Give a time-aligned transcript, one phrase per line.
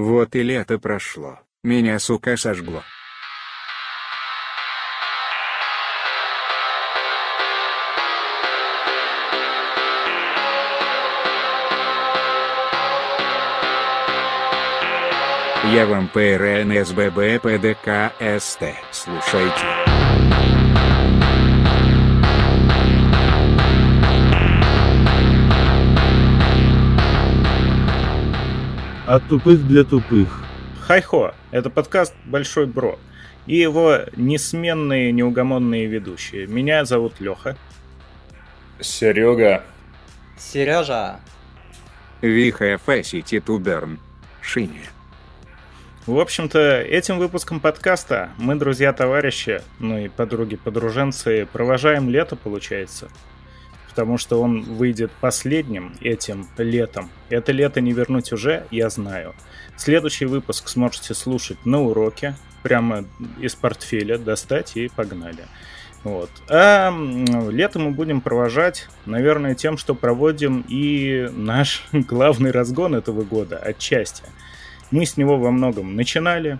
[0.00, 1.40] Вот и лето прошло.
[1.62, 2.82] Меня, сука, сожгло.
[15.64, 18.10] Я вам ПРНСББ ПДК
[18.40, 18.64] СТ.
[18.90, 19.99] Слушайте.
[29.10, 30.40] От тупых для тупых.
[30.82, 32.96] Хайхо, это подкаст «Большой Бро»
[33.44, 36.46] и его несменные, неугомонные ведущие.
[36.46, 37.56] Меня зовут Леха.
[38.78, 39.64] Серега.
[40.38, 41.18] Сережа.
[42.20, 43.98] Виха Фэси Титуберн.
[44.40, 44.84] Шиня.
[46.06, 53.08] В общем-то, этим выпуском подкаста мы, друзья-товарищи, ну и подруги-подруженцы, провожаем лето, получается.
[53.90, 57.10] Потому что он выйдет последним этим летом.
[57.28, 59.34] Это лето не вернуть уже, я знаю.
[59.76, 63.04] Следующий выпуск сможете слушать на уроке, прямо
[63.40, 65.44] из портфеля достать и погнали.
[66.04, 66.30] Вот.
[66.48, 66.90] А
[67.50, 74.24] лето мы будем провожать, наверное, тем, что проводим и наш главный разгон этого года, отчасти–
[74.90, 76.58] мы с него во многом начинали,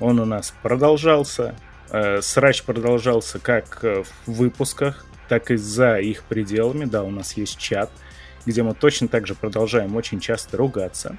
[0.00, 1.54] он у нас продолжался,
[1.90, 6.84] э, срач продолжался как в выпусках, так и за их пределами.
[6.84, 7.90] Да, у нас есть чат,
[8.46, 11.16] где мы точно так же продолжаем очень часто ругаться.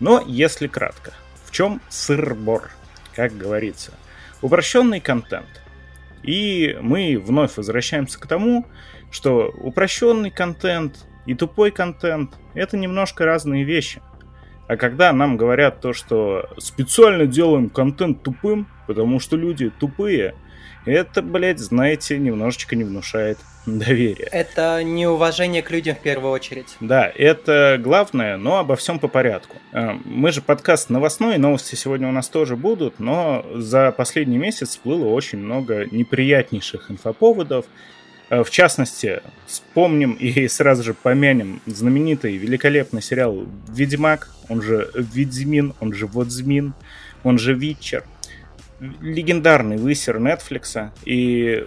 [0.00, 1.12] Но если кратко,
[1.44, 2.70] в чем сыр-бор,
[3.14, 3.92] как говорится?
[4.42, 5.48] Упрощенный контент.
[6.22, 8.66] И мы вновь возвращаемся к тому,
[9.10, 14.02] что упрощенный контент и тупой контент— это немножко разные вещи.
[14.68, 20.34] А когда нам говорят то, что специально делаем контент тупым, потому что люди тупые,
[20.84, 24.28] это, блядь, знаете, немножечко не внушает доверия.
[24.32, 26.76] Это неуважение к людям в первую очередь.
[26.80, 29.56] Да, это главное, но обо всем по порядку.
[29.72, 34.70] Э, мы же подкаст новостной, новости сегодня у нас тоже будут, но за последний месяц
[34.70, 37.66] всплыло очень много неприятнейших инфоповодов,
[38.30, 45.74] Э, в частности, вспомним и сразу же помянем знаменитый великолепный сериал «Ведьмак», он же «Ведьмин»,
[45.80, 46.74] он же «Водзмин»,
[47.24, 48.04] он же «Витчер».
[48.80, 50.92] Легендарный высер Нетфликса.
[51.04, 51.66] И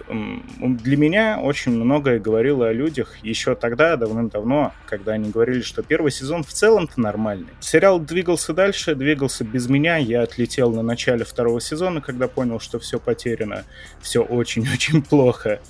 [0.58, 6.10] для меня очень многое говорило о людях еще тогда, давным-давно, когда они говорили, что первый
[6.10, 7.48] сезон в целом-то нормальный.
[7.60, 9.98] Сериал двигался дальше, двигался без меня.
[9.98, 13.64] Я отлетел на начале второго сезона, когда понял, что все потеряно,
[14.00, 15.60] все очень-очень плохо.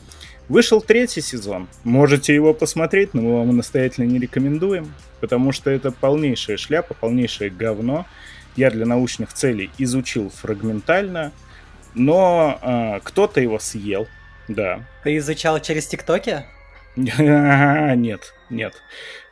[0.48, 1.68] Вышел третий сезон.
[1.82, 7.50] Можете его посмотреть, но мы вам настоятельно не рекомендуем, потому что это полнейшая шляпа, полнейшее
[7.50, 8.06] говно.
[8.56, 11.32] Я для научных целей изучил фрагментально,
[11.94, 14.08] но э, кто-то его съел,
[14.48, 14.86] да.
[15.04, 16.44] Ты изучал через ТикТоки?
[16.94, 18.74] Нет, нет.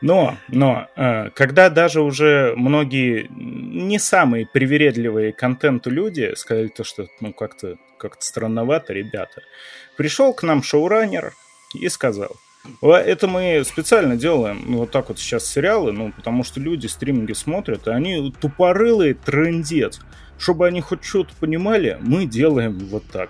[0.00, 7.06] Но, но, э, когда даже уже многие не самые привередливые контенту люди сказали то, что
[7.20, 9.42] ну как-то как странновато, ребята,
[10.00, 11.34] Пришел к нам шоураннер
[11.78, 12.36] и сказал,
[12.82, 17.32] это мы специально делаем ну, вот так вот сейчас сериалы, ну, потому что люди стриминги
[17.32, 20.00] смотрят, и они тупорылые трендец.
[20.38, 23.28] Чтобы они хоть что-то понимали, мы делаем вот так.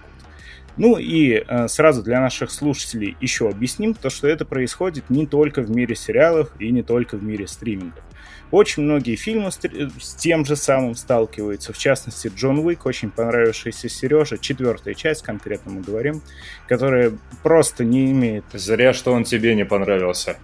[0.76, 5.62] Ну и э, сразу для наших слушателей еще объясним, то, что это происходит не только
[5.62, 8.02] в мире сериалов и не только в мире стримингов.
[8.50, 9.60] Очень многие фильмы с,
[10.00, 11.72] с тем же самым сталкиваются.
[11.72, 16.22] В частности, Джон Уик, очень понравившийся Сереже, четвертая часть, конкретно мы говорим,
[16.66, 17.12] которая
[17.42, 18.44] просто не имеет...
[18.52, 20.36] Зря, что он тебе не понравился.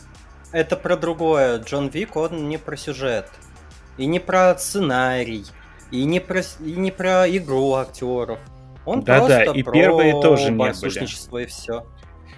[0.53, 1.59] Это про другое.
[1.59, 3.29] Джон Вик, он не про сюжет.
[3.99, 5.45] И не про сценарий.
[5.91, 8.39] И не про, и не про игру актеров.
[8.85, 11.43] Он да, просто да, и про первые тоже не были.
[11.43, 11.87] и все.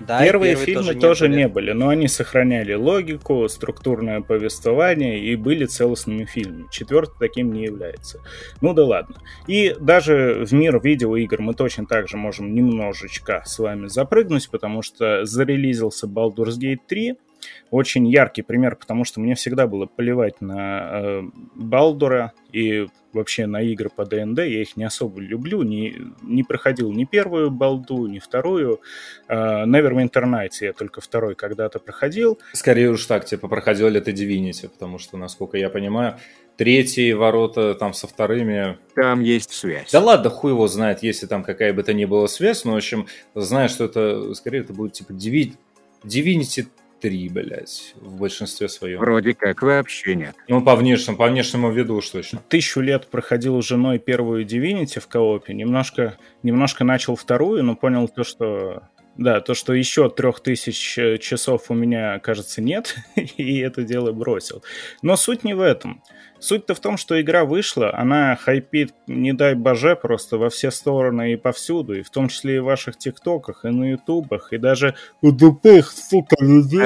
[0.01, 1.41] Да, первые, первые фильмы тоже, тоже не, были.
[1.41, 6.67] не были, но они сохраняли логику, структурное повествование и были целостными фильмами.
[6.71, 8.21] Четвертый таким не является.
[8.61, 9.17] Ну да ладно.
[9.47, 14.83] И даже в мир видеоигр мы точно так же можем немножечко с вами запрыгнуть, потому
[14.83, 17.17] что зарелизился Baldur's Gate 3,
[17.71, 21.23] очень яркий пример, потому что мне всегда было плевать на э,
[21.55, 24.39] Балдура и вообще на игры по ДНД.
[24.39, 28.81] Я их не особо люблю, не, не проходил ни первую Балду, ни вторую.
[29.29, 32.39] Э, Neverwinter Nights я только второй когда-то проходил.
[32.53, 36.19] Скорее уж так, типа проходил ли ты Divinity, потому что, насколько я понимаю,
[36.57, 38.79] третьи ворота там со вторыми...
[38.95, 39.91] Там есть связь.
[39.93, 42.77] Да ладно, хуй его знает, если там какая бы то ни была связь, но, в
[42.77, 46.67] общем, знаю, что это, скорее, это будет типа Divinity
[47.01, 49.01] три, блядь, в большинстве своем.
[49.01, 50.35] Вроде как вообще нет.
[50.49, 52.43] Ну, по внешнему, по внешнему виду уж точно.
[52.49, 58.09] Тысячу лет проходил с женой первую Divinity в коопе, немножко, немножко начал вторую, но понял
[58.09, 58.83] то, что
[59.17, 64.13] Да, то, что еще трех тысяч э, часов у меня, кажется, нет, и это дело
[64.13, 64.63] бросил.
[65.03, 66.03] Но суть не в этом.
[66.41, 71.33] Суть-то в том, что игра вышла, она хайпит, не дай боже, просто во все стороны
[71.33, 74.95] и повсюду, и в том числе и в ваших тиктоках, и на ютубах, и даже
[75.21, 76.81] у тупых, сука, людей.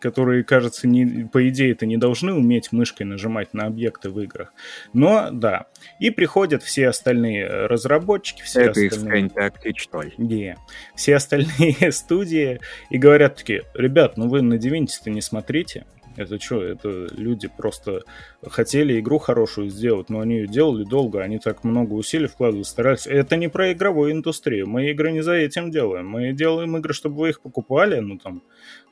[0.00, 4.54] Которые, кажется, не, по идее это не должны уметь мышкой нажимать на объекты в играх.
[4.94, 5.66] Но да.
[5.98, 9.24] И приходят все остальные разработчики, все это остальные...
[9.24, 10.14] Tactic, что ли?
[10.16, 10.56] Не.
[10.94, 15.84] Все остальные студии и говорят такие, ребят, ну вы на Divinity-то не смотрите,
[16.20, 18.02] это что, это люди просто
[18.46, 23.06] хотели игру хорошую сделать, но они ее делали долго, они так много усилий вкладывали, старались.
[23.06, 24.68] Это не про игровую индустрию.
[24.68, 26.08] Мы игры не за этим делаем.
[26.08, 28.42] Мы делаем игры, чтобы вы их покупали, ну там,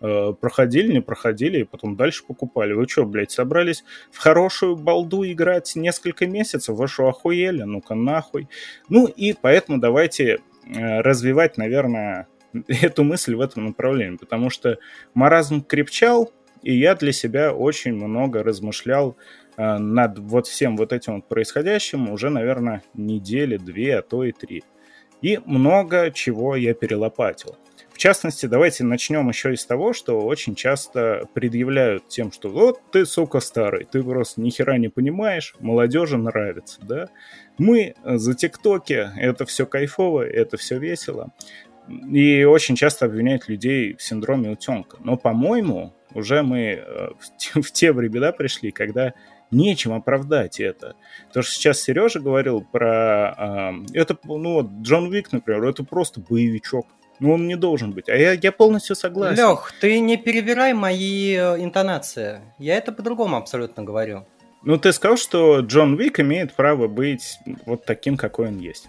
[0.00, 2.72] э, проходили, не проходили, и потом дальше покупали.
[2.72, 6.76] Вы что, блядь, собрались в хорошую балду играть несколько месяцев?
[6.76, 7.62] Вы что, охуели?
[7.62, 8.48] Ну-ка нахуй.
[8.88, 12.26] Ну и поэтому давайте э, развивать, наверное,
[12.69, 14.78] эту мысль в этом направлении, потому что
[15.14, 16.32] маразм крепчал,
[16.62, 19.16] и я для себя очень много размышлял
[19.56, 24.32] э, над вот всем вот этим вот происходящим уже, наверное, недели, две, а то и
[24.32, 24.64] три.
[25.20, 27.56] И много чего я перелопатил.
[27.99, 33.04] В частности, давайте начнем еще из того, что очень часто предъявляют тем, что вот ты,
[33.04, 37.08] сука, старый, ты просто ни хера не понимаешь, молодежи нравится, да?
[37.58, 41.32] Мы за ТикТоки, это все кайфово, это все весело.
[41.88, 44.99] И очень часто обвиняют людей в синдроме утенка.
[45.00, 47.08] Но, по-моему, уже мы э,
[47.61, 49.14] в те времена пришли, когда
[49.50, 50.94] нечем оправдать это.
[51.32, 53.35] То, что сейчас Сережа говорил про...
[53.38, 56.87] Э, это, ну вот, Джон Вик, например, это просто боевичок.
[57.20, 58.08] Ну, он не должен быть.
[58.08, 59.37] А я, я полностью согласен.
[59.37, 62.40] Лех, ты не перевирай мои э, интонации.
[62.58, 64.25] Я это по-другому абсолютно говорю.
[64.62, 68.88] Ну, ты сказал, что Джон Вик имеет право быть вот таким, какой он есть.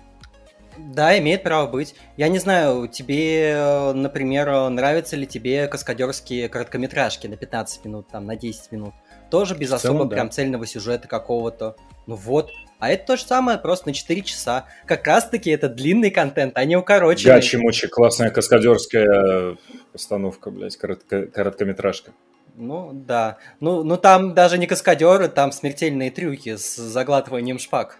[0.88, 1.96] Да, имеет право быть.
[2.18, 8.36] Я не знаю, тебе, например, нравятся ли тебе каскадерские короткометражки на 15 минут, там, на
[8.36, 8.94] 10 минут?
[9.30, 10.16] Тоже без целом, особо да.
[10.16, 11.76] прям цельного сюжета какого-то.
[12.08, 12.52] Ну вот.
[12.80, 14.66] А это то же самое, просто на 4 часа.
[14.86, 17.36] Как раз-таки это длинный контент, а не укороченный.
[17.36, 19.58] Гачи-мучи, классная каскадерская
[19.92, 22.14] постановка, блядь, коротко- короткометражка.
[22.56, 23.38] Ну, да.
[23.60, 28.00] Ну, ну, там даже не каскадеры, там смертельные трюки с заглатыванием шпаг.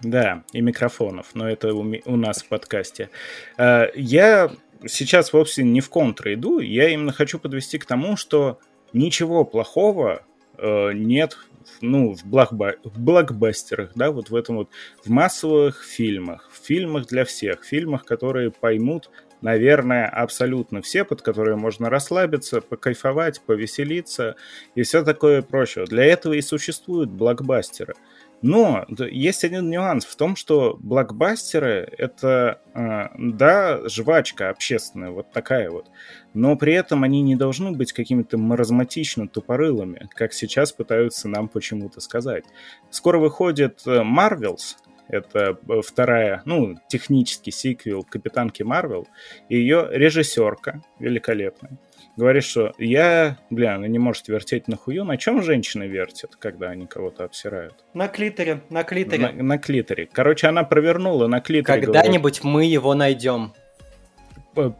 [0.00, 3.10] Да, и микрофонов, но это у, у нас в подкасте.
[3.56, 4.50] Э, я
[4.86, 8.60] сейчас вовсе не в контр иду, я именно хочу подвести к тому, что
[8.92, 10.22] ничего плохого
[10.56, 11.36] э, нет
[11.80, 14.70] ну, в, блокба в блокбастерах, да, вот в этом вот,
[15.04, 19.10] в массовых фильмах, в фильмах для всех, фильмах, которые поймут,
[19.40, 24.36] наверное, абсолютно все, под которые можно расслабиться, покайфовать, повеселиться
[24.76, 25.84] и все такое прочее.
[25.86, 27.94] Для этого и существуют блокбастеры–
[28.42, 35.70] но есть один нюанс в том, что блокбастеры это, э, да, жвачка общественная, вот такая
[35.70, 35.90] вот.
[36.34, 42.00] Но при этом они не должны быть какими-то маразматично тупорылыми, как сейчас пытаются нам почему-то
[42.00, 42.44] сказать.
[42.90, 44.76] Скоро выходит Marvels,
[45.08, 49.08] это э, вторая, ну, технический сиквел Капитанки Марвел,
[49.48, 51.78] и ее режиссерка великолепная
[52.18, 55.04] говорит, что я, бля, она не может вертеть на хую.
[55.04, 57.84] На чем женщины вертят, когда они кого-то обсирают?
[57.94, 59.28] На клиторе, на клиторе.
[59.28, 60.08] На, на клиторе.
[60.12, 61.82] Короче, она провернула на клиторе.
[61.82, 63.52] Когда-нибудь мы его найдем.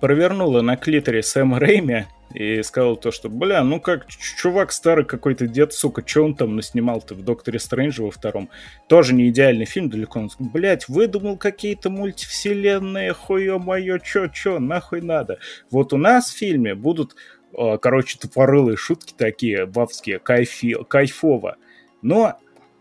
[0.01, 5.47] Провернула на клиторе Сэма Рэйми и сказал то, что, бля, ну как чувак старый какой-то
[5.47, 8.51] дед, сука, что он там наснимал-то в Докторе Стрэндже во втором?
[8.89, 10.19] Тоже не идеальный фильм, далеко.
[10.21, 15.39] Он, блядь, выдумал какие-то мультивселенные, хуё моё, чё, чё, нахуй надо.
[15.71, 17.15] Вот у нас в фильме будут,
[17.57, 21.57] а, короче, тупорылые шутки такие, бабские, кайфи, кайфово.
[22.03, 22.37] Но,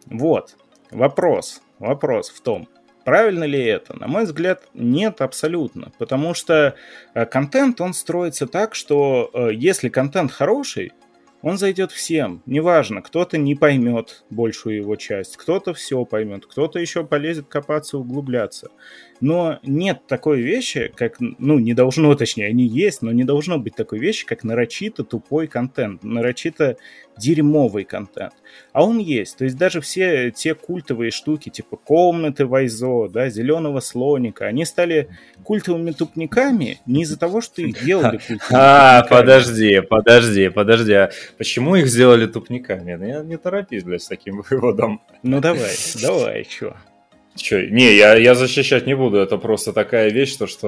[0.08, 0.56] вот,
[0.90, 2.68] вопрос, вопрос в том,
[3.08, 3.98] Правильно ли это?
[3.98, 5.94] На мой взгляд, нет абсолютно.
[5.98, 6.76] Потому что
[7.14, 10.92] э, контент, он строится так, что э, если контент хороший,
[11.42, 12.44] он зайдет всем.
[12.46, 18.72] Неважно, кто-то не поймет большую его часть, кто-то все поймет, кто-то еще полезет копаться, углубляться
[19.20, 23.76] но нет такой вещи, как, ну, не должно, точнее, они есть, но не должно быть
[23.76, 26.78] такой вещи, как нарочито тупой контент, нарочито
[27.18, 28.34] дерьмовый контент.
[28.74, 29.38] А он есть.
[29.38, 35.10] То есть даже все те культовые штуки, типа комнаты Вайзо, да, зеленого слоника, они стали
[35.44, 38.20] культовыми тупниками не из-за того, что их делали
[38.52, 40.94] А, подожди, подожди, подожди.
[40.94, 42.94] А почему их сделали тупниками?
[42.96, 45.02] Ну, не торопись, блядь, с таким выводом.
[45.24, 46.76] Ну давай, давай, чё?
[47.38, 50.68] Че, не, я, я защищать не буду, это просто такая вещь, то, что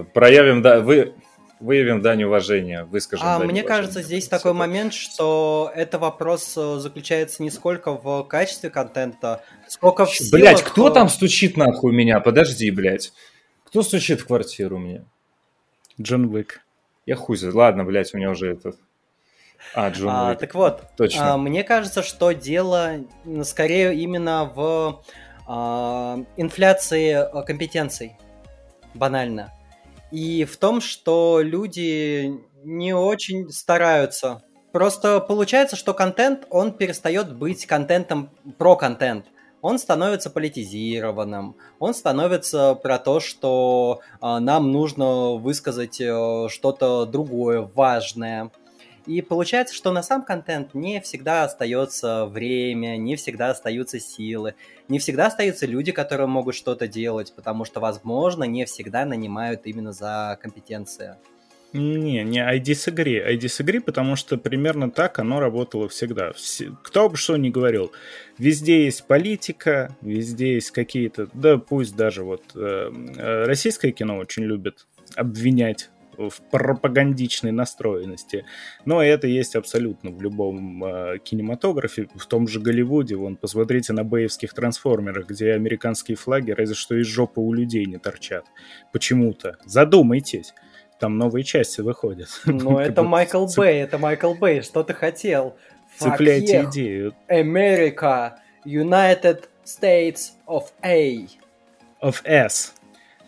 [0.00, 1.14] э, проявим, да, вы,
[1.60, 3.26] выявим дань уважения, выскажем.
[3.26, 3.62] А мне уважения.
[3.62, 4.58] кажется, здесь Все такой так.
[4.58, 10.88] момент, что это вопрос э, заключается не сколько в качестве контента, сколько в Блять, кто
[10.88, 12.20] э, там стучит нахуй меня?
[12.20, 13.12] Подожди, блядь.
[13.64, 15.04] Кто стучит в квартиру мне?
[16.00, 16.62] Джон Уик.
[17.06, 17.38] Я хуй.
[17.40, 18.76] Ладно, блядь, у меня уже этот...
[19.74, 20.38] А, Джон а, Уик.
[20.38, 21.34] Так вот, Точно.
[21.34, 23.04] А, мне кажется, что дело
[23.44, 25.04] скорее именно в
[26.36, 28.16] инфляции а, компетенций.
[28.94, 29.52] Банально.
[30.10, 32.32] И в том, что люди
[32.64, 34.42] не очень стараются.
[34.72, 39.26] Просто получается, что контент, он перестает быть контентом про контент
[39.62, 47.68] он становится политизированным, он становится про то, что э, нам нужно высказать э, что-то другое,
[47.74, 48.50] важное.
[49.10, 54.54] И получается, что на сам контент не всегда остается время, не всегда остаются силы,
[54.86, 59.90] не всегда остаются люди, которые могут что-то делать, потому что, возможно, не всегда нанимают именно
[59.90, 61.16] за компетенции.
[61.72, 63.20] Не, не, I disagree.
[63.20, 66.30] I disagree, потому что примерно так оно работало всегда.
[66.84, 67.90] Кто бы что ни говорил,
[68.38, 74.44] везде есть политика, везде есть какие-то, да пусть даже вот э, э российское кино очень
[74.44, 74.86] любит
[75.16, 75.90] обвинять
[76.28, 78.44] в пропагандичной настроенности.
[78.84, 83.16] Но это есть абсолютно в любом э, кинематографе, в том же Голливуде.
[83.16, 87.98] Вон, посмотрите на бэевских трансформерах, где американские флаги разве что из жопы у людей не
[87.98, 88.44] торчат.
[88.92, 89.56] Почему-то.
[89.64, 90.52] Задумайтесь
[90.98, 92.28] там новые части выходят.
[92.44, 95.56] Ну, это Майкл Бэй, это Майкл Бэй, что ты хотел?
[95.96, 97.14] Цепляйте идею.
[97.28, 98.32] America,
[98.66, 101.26] United States of A.
[102.02, 102.74] Of S.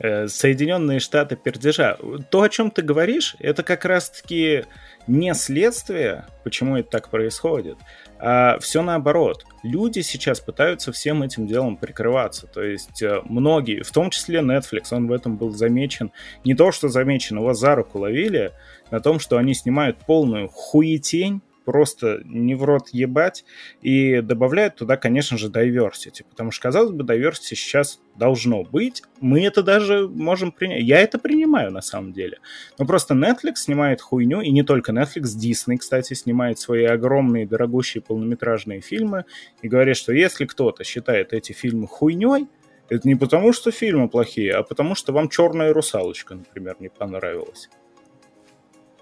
[0.02, 1.96] Э, Соединенные Штаты пердежа.
[2.28, 4.64] То, о чем ты говоришь, это как раз-таки
[5.06, 7.76] не следствие, почему это так происходит,
[8.18, 9.44] а все наоборот.
[9.62, 12.48] Люди сейчас пытаются всем этим делом прикрываться.
[12.48, 16.10] То есть э, многие, в том числе Netflix, он в этом был замечен.
[16.44, 18.50] Не то, что замечен, его за руку ловили
[18.90, 23.44] на том, что они снимают полную хуетень, просто не в рот ебать,
[23.80, 29.44] и добавляют туда, конечно же, diversity, потому что, казалось бы, diversity сейчас должно быть, мы
[29.44, 32.38] это даже можем принять, я это принимаю на самом деле,
[32.78, 38.02] но просто Netflix снимает хуйню, и не только Netflix, Disney, кстати, снимает свои огромные дорогущие
[38.02, 39.24] полнометражные фильмы,
[39.62, 42.48] и говорит, что если кто-то считает эти фильмы хуйней,
[42.88, 47.70] это не потому, что фильмы плохие, а потому, что вам «Черная русалочка», например, не понравилась.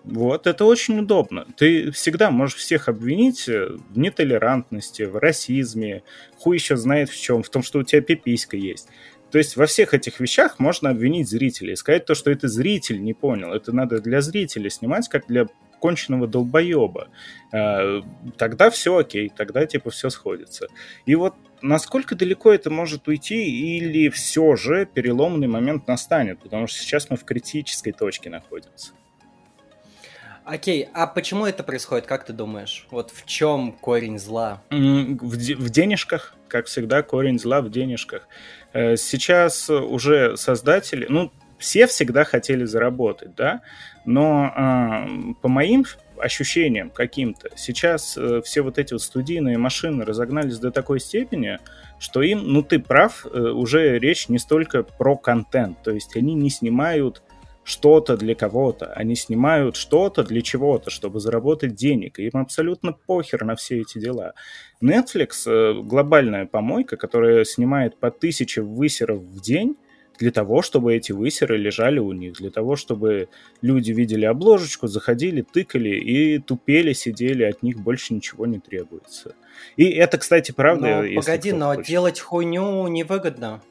[0.05, 1.47] Вот, это очень удобно.
[1.57, 6.03] Ты всегда можешь всех обвинить в нетолерантности, в расизме,
[6.39, 8.89] хуй еще знает в чем, в том, что у тебя пиписька есть.
[9.31, 13.15] То есть во всех этих вещах можно обвинить зрителей, сказать то, что это зритель не
[13.15, 13.53] понял.
[13.53, 15.47] Это надо для зрителя снимать, как для
[15.81, 17.09] конченного долбоеба.
[17.53, 18.03] А,
[18.37, 20.69] тогда все окей, тогда типа все сходится.
[21.07, 26.81] И вот насколько далеко это может уйти, или все же переломный момент настанет, потому что
[26.81, 28.93] сейчас мы в критической точке находимся.
[30.45, 32.87] Окей, а почему это происходит, как ты думаешь?
[32.91, 34.63] Вот в чем корень зла?
[34.71, 38.27] В, де- в денежках, как всегда, корень зла в денежках.
[38.73, 43.61] Э, сейчас уже создатели, ну, все всегда хотели заработать, да,
[44.05, 45.85] но э, по моим
[46.19, 51.59] ощущениям каким-то, сейчас э, все вот эти вот студийные машины разогнались до такой степени,
[51.99, 56.35] что им, ну ты прав, э, уже речь не столько про контент, то есть они
[56.35, 57.23] не снимают
[57.71, 58.93] что-то для кого-то.
[58.93, 62.19] Они снимают что-то для чего-то, чтобы заработать денег.
[62.19, 64.35] И им абсолютно похер на все эти дела.
[64.83, 69.77] Netflix э,— глобальная помойка, которая снимает по тысяче высеров в день,
[70.19, 73.31] для того, чтобы эти высеры лежали у них, для того, чтобы
[73.63, 79.35] люди видели обложечку, заходили, тыкали и тупели, сидели, от них больше ничего не требуется.
[79.77, 81.03] И это, кстати, правда.
[81.03, 81.87] Но, погоди, но хочет.
[81.87, 83.63] делать хуйню невыгодно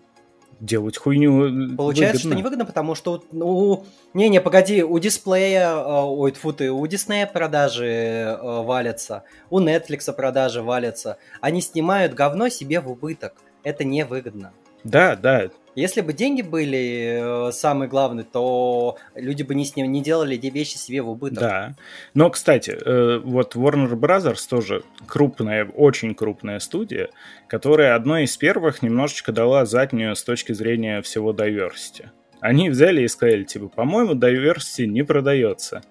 [0.59, 2.29] делать хуйню э, Получается, выгодно.
[2.29, 3.83] что невыгодно, потому что у...
[4.13, 10.11] Не-не, погоди, у дисплея, э, ой, тьфу ты, у Диснея продажи э, валятся, у Netflix
[10.13, 11.17] продажи валятся.
[11.41, 13.35] Они снимают говно себе в убыток.
[13.63, 14.53] Это невыгодно.
[14.83, 15.49] Да, да.
[15.75, 20.35] Если бы деньги были э, самые главные, то люди бы не, с ним, не делали
[20.35, 21.39] вещи себе в убыток.
[21.39, 21.75] Да.
[22.13, 27.09] Но, кстати, э, вот Warner Brothers тоже крупная, очень крупная студия,
[27.47, 32.07] которая одной из первых немножечко дала заднюю с точки зрения всего diversity.
[32.41, 35.81] Они взяли и сказали, типа, по-моему, diversity не продается.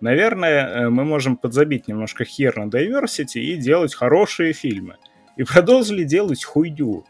[0.00, 4.96] Наверное, э, мы можем подзабить немножко хер на diversity и делать хорошие фильмы.
[5.36, 7.04] И продолжили делать хуйню.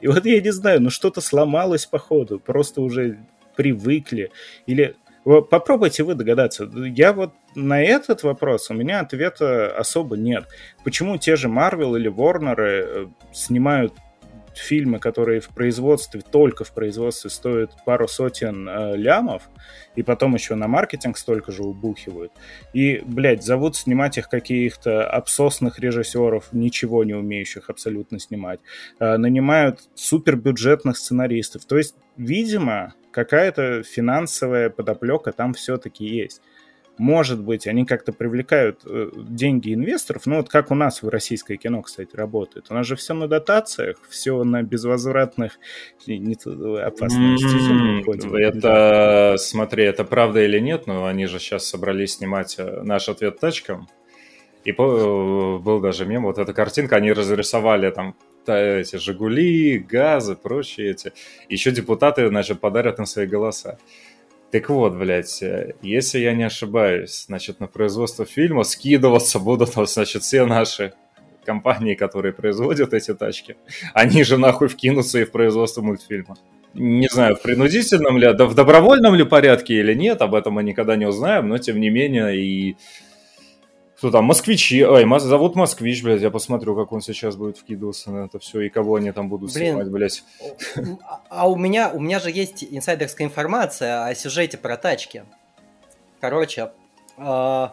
[0.00, 3.18] И вот я не знаю, ну что-то сломалось походу, просто уже
[3.56, 4.30] привыкли.
[4.66, 6.70] Или попробуйте вы догадаться.
[6.74, 10.46] Я вот на этот вопрос у меня ответа особо нет.
[10.84, 13.92] Почему те же Marvel или Warner э, снимают
[14.58, 19.42] фильмы, которые в производстве, только в производстве стоят пару сотен э, лямов,
[19.96, 22.32] и потом еще на маркетинг столько же убухивают.
[22.72, 28.60] И, блядь, зовут снимать их каких-то обсосных режиссеров, ничего не умеющих абсолютно снимать.
[28.98, 31.64] Э, нанимают супербюджетных сценаристов.
[31.64, 36.42] То есть, видимо, какая-то финансовая подоплека там все-таки есть
[36.98, 41.56] может быть, они как-то привлекают э, деньги инвесторов, ну вот как у нас в российское
[41.56, 42.66] кино, кстати, работает.
[42.70, 45.58] У нас же все на дотациях, все на безвозвратных
[46.06, 46.34] не,
[46.80, 47.52] опасностях.
[47.52, 48.38] Mm-hmm.
[48.38, 53.38] Это, смотри, это правда или нет, но они же сейчас собрались снимать э, наш ответ
[53.38, 53.88] тачкам.
[54.64, 61.12] И был даже мем, вот эта картинка, они разрисовали там эти «Жигули», «Газы», прочие эти.
[61.48, 63.78] Еще депутаты, значит, подарят им свои голоса.
[64.50, 70.22] Так вот, блядь, э, если я не ошибаюсь, значит, на производство фильма скидываться будут, значит,
[70.22, 70.94] все наши
[71.44, 73.56] компании, которые производят эти тачки.
[73.94, 76.36] Они же нахуй вкинутся и в производство мультфильма.
[76.74, 80.62] Не знаю, в принудительном ли, да в добровольном ли порядке или нет, об этом мы
[80.62, 82.76] никогда не узнаем, но тем не менее и
[83.98, 88.26] кто там, москвичи, ой, зовут москвич, блядь, я посмотрю, как он сейчас будет вкидываться на
[88.26, 90.22] это все, и кого они там будут Блин, снимать, блядь.
[91.28, 95.24] А у меня, у меня же есть инсайдерская информация о сюжете про тачки.
[96.20, 96.70] Короче,
[97.16, 97.68] э,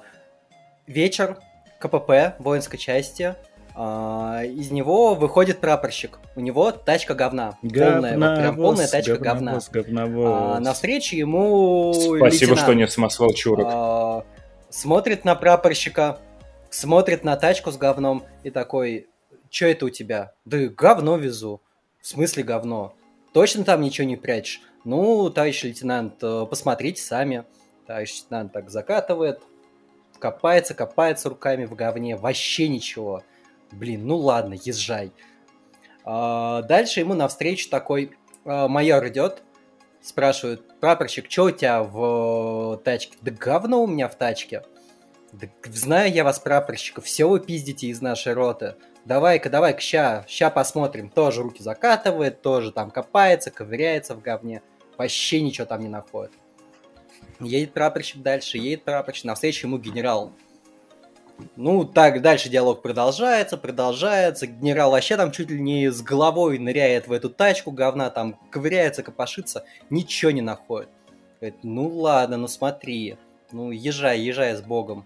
[0.87, 1.37] вечер,
[1.79, 3.35] КПП, воинской части,
[3.75, 6.17] э, из него выходит прапорщик.
[6.35, 7.59] У него тачка говна.
[7.61, 9.59] Говновоз, полная, вот прям полная тачка говна.
[9.71, 10.27] Говновоз.
[10.27, 12.59] А, навстречу ему Спасибо, лейтенант.
[12.59, 13.67] что не смасвал чурок.
[13.69, 14.25] А,
[14.69, 16.19] смотрит на прапорщика,
[16.69, 19.07] смотрит на тачку с говном и такой,
[19.49, 20.33] что это у тебя?
[20.45, 21.61] Да говно везу.
[22.01, 22.95] В смысле говно?
[23.33, 24.61] Точно там ничего не прячешь?
[24.83, 27.45] Ну, товарищ лейтенант, э, посмотрите сами.
[27.87, 29.41] Товарищ лейтенант так закатывает,
[30.19, 33.23] копается, копается руками в говне, вообще ничего.
[33.71, 35.11] Блин, ну ладно, езжай.
[36.03, 38.11] А, дальше ему навстречу такой
[38.43, 39.43] а, майор идет,
[40.05, 43.17] спрашивают, прапорщик, что у тебя в тачке?
[43.21, 44.61] Да говно у меня в тачке.
[45.31, 48.75] Да знаю я вас, прапорщика, все вы пиздите из нашей роты.
[49.03, 51.09] Давай-ка, давай-ка, ща, ща посмотрим.
[51.09, 54.61] Тоже руки закатывает, тоже там копается, ковыряется в говне.
[54.97, 56.31] Вообще ничего там не находит.
[57.39, 60.33] Едет прапорщик дальше, едет прапорщик, навстречу ему генерал.
[61.57, 64.47] Ну, так, дальше диалог продолжается, продолжается.
[64.47, 69.03] Генерал вообще там чуть ли не с головой ныряет в эту тачку говна, там ковыряется,
[69.03, 70.89] копошится, ничего не находит.
[71.39, 73.17] Говорит, ну ладно, ну смотри,
[73.51, 75.05] ну езжай, езжай с Богом.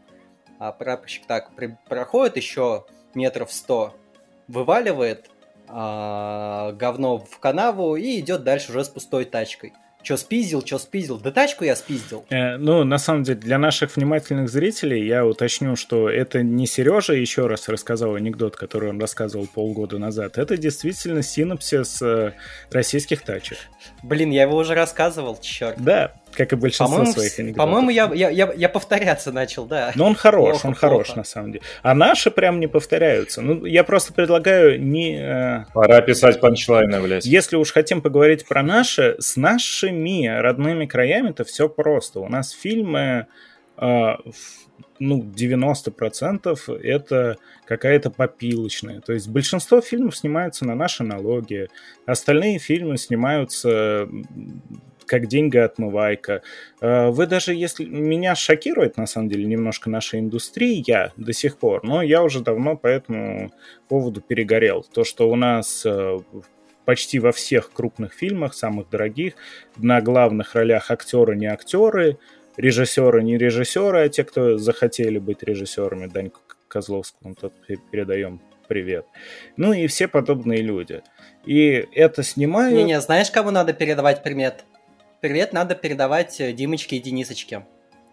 [0.59, 3.95] А прапорщик так при- проходит еще метров сто,
[4.47, 5.29] вываливает
[5.67, 9.73] а, говно в канаву и идет дальше уже с пустой тачкой.
[10.09, 11.19] Че спиздил, че спиздил?
[11.19, 12.25] Да тачку я спиздил.
[12.31, 17.13] Э, ну, на самом деле, для наших внимательных зрителей я уточню, что это не Сережа
[17.13, 20.39] еще раз рассказал анекдот, который он рассказывал полгода назад.
[20.39, 22.33] Это действительно синопсис э,
[22.71, 23.59] российских тачек.
[24.01, 25.75] Блин, я его уже рассказывал, черт.
[25.77, 27.65] Да, как и большинство по своих анекдотов.
[27.65, 29.91] По-моему, я, я, я, я повторяться начал, да.
[29.95, 30.79] Но он хорош, плохо, он плохо.
[30.79, 31.63] хорош на самом деле.
[31.81, 33.41] А наши прям не повторяются.
[33.41, 35.17] Ну, я просто предлагаю не...
[35.19, 35.65] Э...
[35.73, 37.25] Пора писать панчлайны, блядь.
[37.25, 42.19] Если уж хотим поговорить про наши, с нашими родными краями-то все просто.
[42.19, 43.27] У нас фильмы...
[43.77, 44.15] Э,
[44.99, 49.01] ну, 90% это какая-то попилочная.
[49.01, 51.69] То есть большинство фильмов снимаются на наши налоги,
[52.05, 54.09] остальные фильмы снимаются
[55.09, 56.43] как деньги-отмывайка.
[56.79, 57.85] Э, вы даже, если...
[57.85, 62.77] Меня шокирует, на самом деле, немножко наша индустрия до сих пор, но я уже давно
[62.77, 63.51] по этому
[63.87, 64.85] поводу перегорел.
[64.93, 66.19] То, что у нас э,
[66.85, 69.33] почти во всех крупных фильмах, самых дорогих,
[69.77, 72.19] на главных ролях актеры, не актеры,
[72.55, 77.53] режиссеры, не режиссеры, а те, кто захотели быть режиссерами, Даньку Козловскому, тот
[77.91, 79.05] передаем привет.
[79.57, 81.01] Ну и все подобные люди.
[81.45, 82.75] И это снимают...
[82.75, 84.65] Не-не, знаешь, кому надо передавать привет?
[85.21, 87.65] Привет надо передавать э, Димочке и Денисочке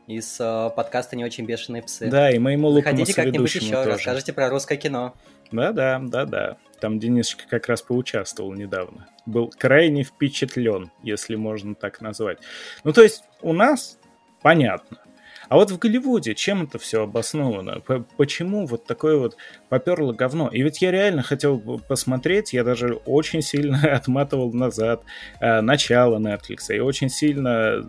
[0.09, 2.11] из э, подкаста «Не очень бешеные псы».
[2.11, 3.91] Да, и моему лукому Заходите как-нибудь еще, тоже.
[3.91, 5.15] расскажите про русское кино.
[5.53, 6.57] Да-да, да-да.
[6.81, 9.09] Там Денисочка как раз поучаствовал недавно.
[9.25, 12.39] Был крайне впечатлен, если можно так назвать.
[12.83, 14.01] Ну, то есть у нас
[14.43, 14.99] понятно.
[15.49, 17.81] А вот в Голливуде чем это все обосновано?
[18.17, 19.37] Почему вот такое вот
[19.69, 20.49] поперло говно?
[20.49, 25.03] И ведь я реально хотел посмотреть, я даже очень сильно отматывал назад
[25.41, 27.87] э, начало Netflix, и очень сильно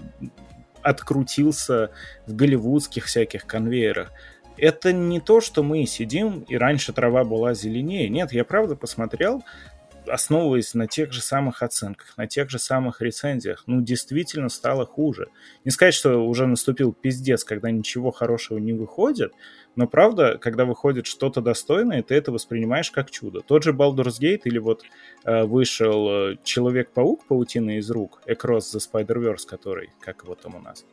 [0.81, 1.91] открутился
[2.25, 4.11] в голливудских всяких конвейерах.
[4.57, 8.09] Это не то, что мы сидим, и раньше трава была зеленее.
[8.09, 9.43] Нет, я правда посмотрел,
[10.07, 15.27] основываясь на тех же самых оценках, на тех же самых рецензиях, ну, действительно стало хуже.
[15.65, 19.33] Не сказать, что уже наступил пиздец, когда ничего хорошего не выходит,
[19.75, 23.41] но правда, когда выходит что-то достойное, ты это воспринимаешь как чудо.
[23.41, 24.83] Тот же Baldur's Gate или вот
[25.23, 30.59] э, вышел э, Человек-паук, Паутина из рук, Across the Spider-Verse, который, как его там у
[30.59, 30.85] нас,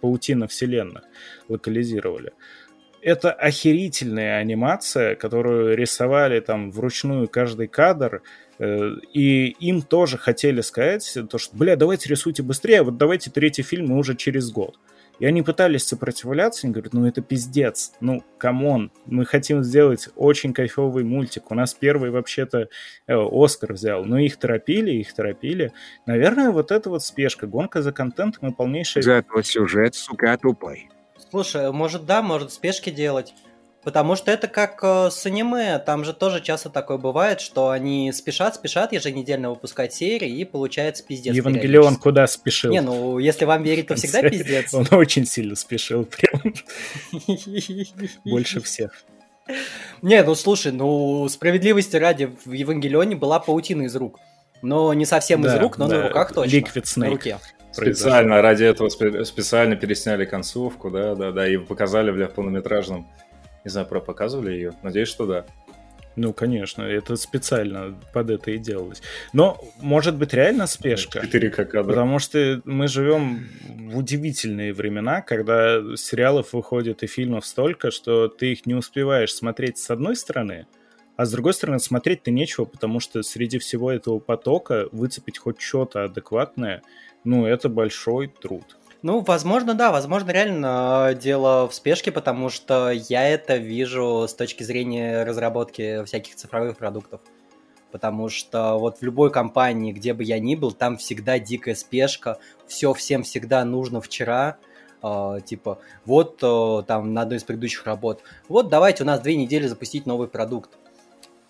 [0.00, 1.04] Паутина вселенных,
[1.48, 2.32] локализировали
[3.02, 8.22] это охерительная анимация, которую рисовали там вручную каждый кадр,
[8.58, 13.92] и им тоже хотели сказать, то, что, бля, давайте рисуйте быстрее, вот давайте третий фильм
[13.92, 14.78] уже через год.
[15.18, 20.08] И они пытались сопротивляться, они говорят, ну это пиздец, ну come on, мы хотим сделать
[20.14, 21.50] очень кайфовый мультик.
[21.50, 22.68] У нас первый вообще-то
[23.06, 25.72] э, Оскар взял, но их торопили, их торопили.
[26.06, 29.02] Наверное, вот эта вот спешка, гонка за контентом и полнейшая...
[29.02, 30.88] Зато сюжет, сука, тупой.
[31.30, 33.34] Слушай, может да, может спешки делать.
[33.84, 38.12] Потому что это как э, с аниме, там же тоже часто такое бывает, что они
[38.12, 41.34] спешат, спешат еженедельно выпускать серии, и получается пиздец.
[41.34, 42.72] Евангелион куда спешил?
[42.72, 44.74] Не, ну, если вам верить, то всегда пиздец.
[44.74, 46.54] Он очень сильно спешил, прям.
[48.24, 49.04] Больше всех.
[50.02, 54.18] Не, ну слушай, ну справедливости ради в Евангелионе была паутина из рук.
[54.60, 56.56] Но не совсем из рук, но на руках точно.
[56.56, 56.98] Liquid Snake.
[56.98, 57.38] На руке.
[57.70, 63.08] Специально ради этого специально пересняли концовку, да, да, да, и показали, в полнометражном
[63.64, 64.74] не знаю, про показывали ее?
[64.82, 65.46] Надеюсь, что да.
[66.18, 69.02] Ну, конечно, это специально под это и делалось.
[69.32, 71.20] Но, может быть, реально спешка.
[71.20, 71.84] 4 кадра.
[71.84, 73.46] Потому что мы живем
[73.88, 79.78] в удивительные времена, когда сериалов выходит и фильмов столько, что ты их не успеваешь смотреть
[79.78, 80.66] с одной стороны,
[81.16, 86.02] а с другой стороны смотреть-то нечего, потому что среди всего этого потока выцепить хоть что-то
[86.02, 86.82] адекватное,
[87.22, 88.76] ну, это большой труд.
[89.02, 94.64] Ну, возможно, да, возможно, реально дело в спешке, потому что я это вижу с точки
[94.64, 97.20] зрения разработки всяких цифровых продуктов.
[97.92, 102.38] Потому что вот в любой компании, где бы я ни был, там всегда дикая спешка,
[102.66, 104.56] все всем всегда нужно вчера,
[105.00, 109.36] Uh, типа, вот uh, там на одной из предыдущих работ, вот давайте у нас две
[109.36, 110.76] недели запустить новый продукт.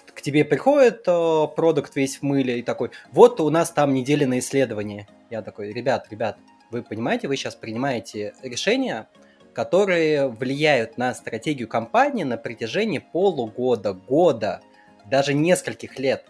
[0.04, 4.38] К тебе приходит продукт весь в мыле и такой, вот у нас там неделя на
[4.40, 5.08] исследование.
[5.30, 6.36] Я такой, ребят, ребят,
[6.70, 9.08] вы понимаете, вы сейчас принимаете решения,
[9.54, 14.60] которые влияют на стратегию компании на протяжении полугода, года,
[15.06, 16.26] даже нескольких лет.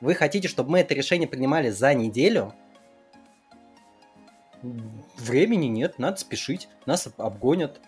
[0.00, 2.54] Вы хотите, чтобы мы это решение принимали за неделю?
[4.62, 7.80] Времени нет, надо спешить, нас обгонят.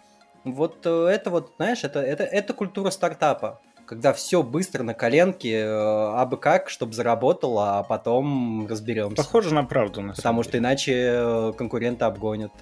[0.44, 5.60] Вот э, это вот, знаешь, это, это, это культура стартапа когда все быстро на коленке,
[5.60, 9.16] э, абы как, чтобы заработало, а потом разберемся.
[9.16, 12.52] Похоже на правду, на Потому что иначе э, конкуренты обгонят.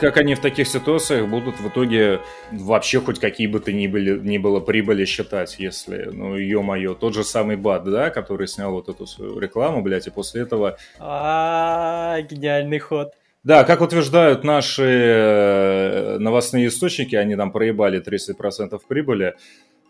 [0.00, 4.18] Как они в таких ситуациях будут в итоге вообще хоть какие бы то ни, были,
[4.18, 8.88] ни было прибыли считать, если, ну, ё-моё, тот же самый Бат, да, который снял вот
[8.88, 10.78] эту свою рекламу, блядь, и после этого...
[10.98, 13.12] А, гениальный ход.
[13.44, 19.34] Да, как утверждают наши э, новостные источники, они там проебали 30% прибыли,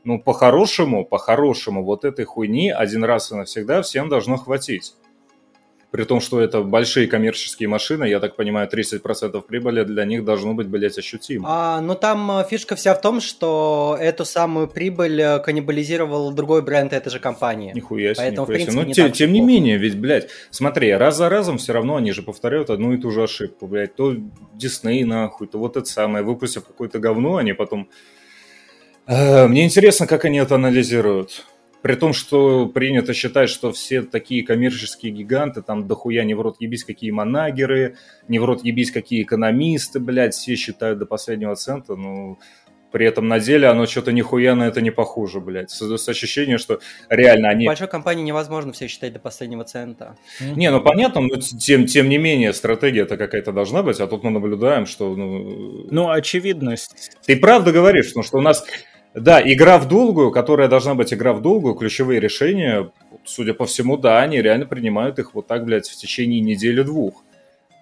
[0.05, 4.95] ну, по-хорошему, по-хорошему, вот этой хуйни один раз и навсегда всем должно хватить.
[5.93, 10.55] При том, что это большие коммерческие машины, я так понимаю, 30% прибыли для них должно
[10.55, 11.47] быть, блядь, ощутимо.
[11.47, 16.63] А, ну там э, фишка вся в том, что эту самую прибыль э, каннибализировал другой
[16.63, 17.73] бренд этой же компании.
[17.75, 18.73] Нихуя себе, Поэтому, нихуя себе.
[18.73, 22.13] Но не те, тем не менее, ведь, блядь, смотри, раз за разом все равно они
[22.13, 23.95] же повторяют одну и ту же ошибку, блядь.
[23.95, 24.17] То
[24.55, 27.91] Дисней нахуй, то вот это самое, выпустив какое-то говно, они потом
[29.07, 31.47] мне интересно, как они это анализируют.
[31.83, 36.57] При том, что принято считать, что все такие коммерческие гиганты, там дохуя не в рот
[36.61, 37.97] ебись какие манагеры,
[38.29, 42.39] не в рот ебись какие экономисты, блядь, все считают до последнего цента, ну,
[42.93, 45.71] при этом на деле оно что-то нихуя на это не похоже, блядь.
[45.71, 47.65] Создается ощущение, что реально они...
[47.65, 50.17] В большой компании невозможно все считать до последнего цента.
[50.41, 54.31] Не, ну понятно, но тем, тем не менее стратегия-то какая-то должна быть, а тут мы
[54.31, 55.17] наблюдаем, что...
[55.17, 57.13] Ну, ну очевидность.
[57.27, 58.65] Ты правда говоришь, ну, что у нас
[59.15, 62.91] да, игра в долгую, которая должна быть игра в долгую, ключевые решения,
[63.25, 67.23] судя по всему, да, они реально принимают их вот так, блядь, в течение недели-двух.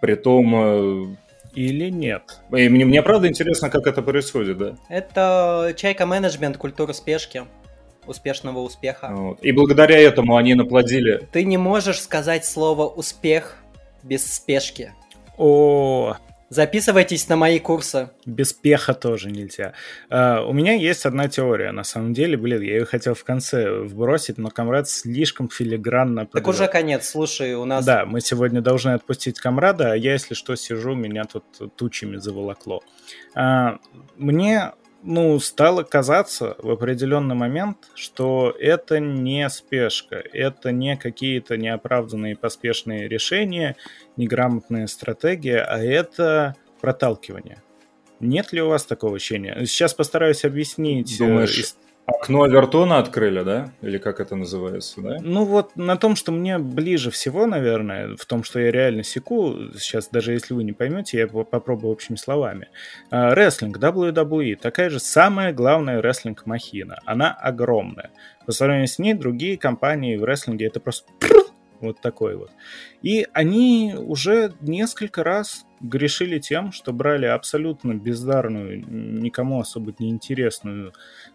[0.00, 0.54] Притом...
[0.54, 1.16] Э,
[1.54, 2.40] Или нет?
[2.50, 4.76] И мне, мне правда интересно, как это происходит, да.
[4.88, 7.42] Это чайка-менеджмент, культура спешки
[8.06, 9.10] успешного успеха.
[9.12, 9.44] Вот.
[9.44, 11.28] И благодаря этому они наплодили...
[11.32, 13.56] Ты не можешь сказать слово «успех»
[14.02, 14.92] без спешки.
[15.36, 16.16] О,
[16.50, 18.10] Записывайтесь на мои курсы.
[18.26, 19.72] Без пеха тоже нельзя.
[20.10, 23.70] Uh, у меня есть одна теория, на самом деле, блин, я ее хотел в конце
[23.70, 26.26] вбросить, но Камрад слишком филигранно...
[26.26, 27.84] Так уже конец, слушай, у нас...
[27.84, 31.44] Да, мы сегодня должны отпустить Камрада, а я, если что, сижу, меня тут
[31.76, 32.82] тучами заволокло.
[33.36, 33.78] Uh,
[34.16, 42.36] мне ну, стало казаться в определенный момент, что это не спешка, это не какие-то неоправданные
[42.36, 43.76] поспешные решения,
[44.16, 47.62] неграмотная стратегия, а это проталкивание.
[48.20, 49.64] Нет ли у вас такого ощущения?
[49.64, 51.14] Сейчас постараюсь объяснить.
[51.20, 51.74] Э, Думаешь,
[52.06, 53.72] Окно Авертона открыли, да?
[53.82, 55.18] Или как это называется, да?
[55.20, 59.56] Ну вот на том, что мне ближе всего, наверное, в том, что я реально секу,
[59.78, 62.68] сейчас даже если вы не поймете, я попробую общими словами.
[63.10, 66.98] А, рестлинг, WWE, такая же самая главная рестлинг-махина.
[67.04, 68.10] Она огромная.
[68.44, 71.08] По сравнению с ней, другие компании в рестлинге это просто
[71.80, 72.50] вот такой вот.
[73.02, 80.92] И они уже несколько раз грешили тем, что брали абсолютно бездарную, никому особо не интересную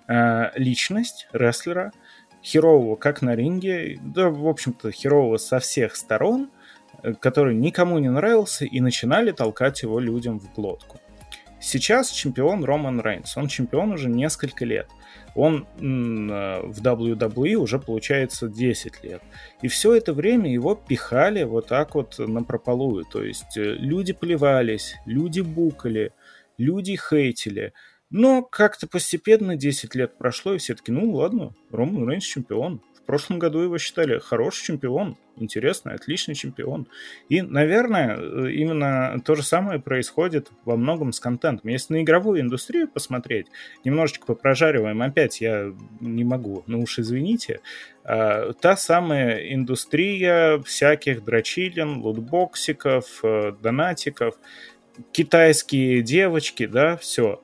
[0.07, 1.91] э, личность рестлера,
[2.43, 6.51] херового как на ринге, да, в общем-то, херового со всех сторон,
[7.01, 10.99] э, который никому не нравился, и начинали толкать его людям в глотку.
[11.67, 13.35] Сейчас чемпион Роман Рейнс.
[13.37, 14.87] Он чемпион уже несколько лет.
[15.33, 19.23] Он э, в WWE уже получается 10 лет.
[19.63, 23.03] И все это время его пихали вот так вот на прополую.
[23.05, 26.13] То есть э, люди плевались, люди букали,
[26.59, 27.73] люди хейтили.
[28.11, 32.79] Но как-то постепенно 10 лет прошло, и все таки ну ладно, Роман Рейнс чемпион.
[33.05, 36.87] В прошлом году его считали хороший чемпион, интересный, отличный чемпион.
[37.29, 41.69] И, наверное, э, именно то же самое происходит во многом с контентом.
[41.69, 43.45] Если на игровую индустрию посмотреть,
[43.83, 47.59] немножечко попрожариваем, опять я не могу, ну уж извините,
[48.03, 54.33] а, та самая индустрия всяких дрочилин, лутбоксиков, э, донатиков,
[55.11, 57.39] китайские девочки, да, все.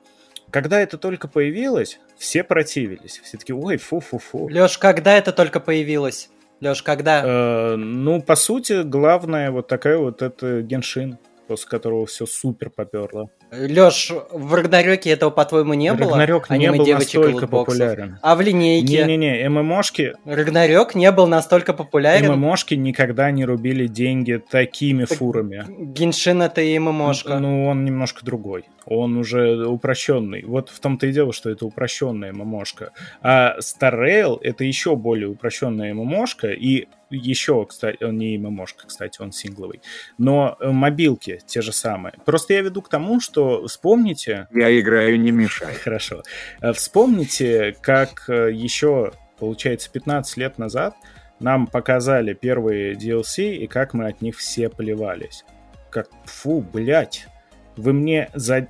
[0.50, 3.20] Когда это только появилось, все противились.
[3.24, 4.48] Все таки ой, фу-фу-фу.
[4.48, 6.30] Леш, когда это только появилось?
[6.60, 7.22] Леш, когда?
[7.24, 11.18] Э, ну, по сути, главное вот такая вот это Геншин,
[11.52, 13.28] после которого все супер поперло.
[13.52, 16.12] Леш, в Рагнарёке этого, по-твоему, не было?
[16.12, 18.18] Рагнарёк не был настолько популярен.
[18.22, 19.04] А в линейке?
[19.04, 20.14] Не-не-не, ММОшки...
[20.24, 22.32] Рагнарёк не был настолько популярен?
[22.32, 25.66] ММОшки никогда не рубили деньги такими так фурами.
[25.68, 27.38] Геншин это и ММОшка.
[27.38, 28.64] Ну, он немножко другой.
[28.86, 30.44] Он уже упрощенный.
[30.44, 32.92] Вот в том-то и дело, что это упрощенная ММОшка.
[33.20, 39.20] А Star Rail это еще более упрощенная ММОшка, и еще, кстати, он не ММОшка, кстати,
[39.20, 39.80] он сингловый.
[40.18, 42.14] Но э, мобилки те же самые.
[42.24, 44.48] Просто я веду к тому, что вспомните...
[44.52, 45.74] Я играю, не мешай.
[45.74, 46.22] Хорошо.
[46.60, 50.94] Э, вспомните, как э, еще, получается, 15 лет назад
[51.40, 55.44] нам показали первые DLC и как мы от них все поливались.
[55.90, 57.26] Как, фу, блядь,
[57.76, 58.68] вы мне за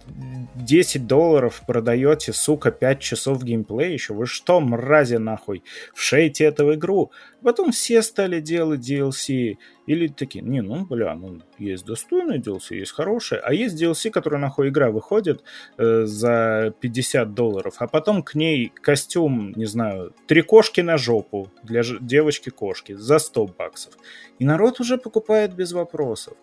[0.55, 4.15] 10 долларов продаете, сука, 5 часов геймплея еще?
[4.15, 5.63] Вы что, мрази нахуй,
[5.95, 7.11] в шейте эту игру?
[7.43, 9.57] Потом все стали делать DLC.
[9.87, 14.41] Или такие, не, ну, бля, ну, есть достойные DLC, есть хорошие, а есть DLC, которые,
[14.41, 15.43] нахуй, игра выходит
[15.77, 21.51] э, за 50 долларов, а потом к ней костюм, не знаю, три кошки на жопу
[21.65, 23.95] для девочки-кошки за 100 баксов.
[24.39, 26.35] И народ уже покупает без вопросов.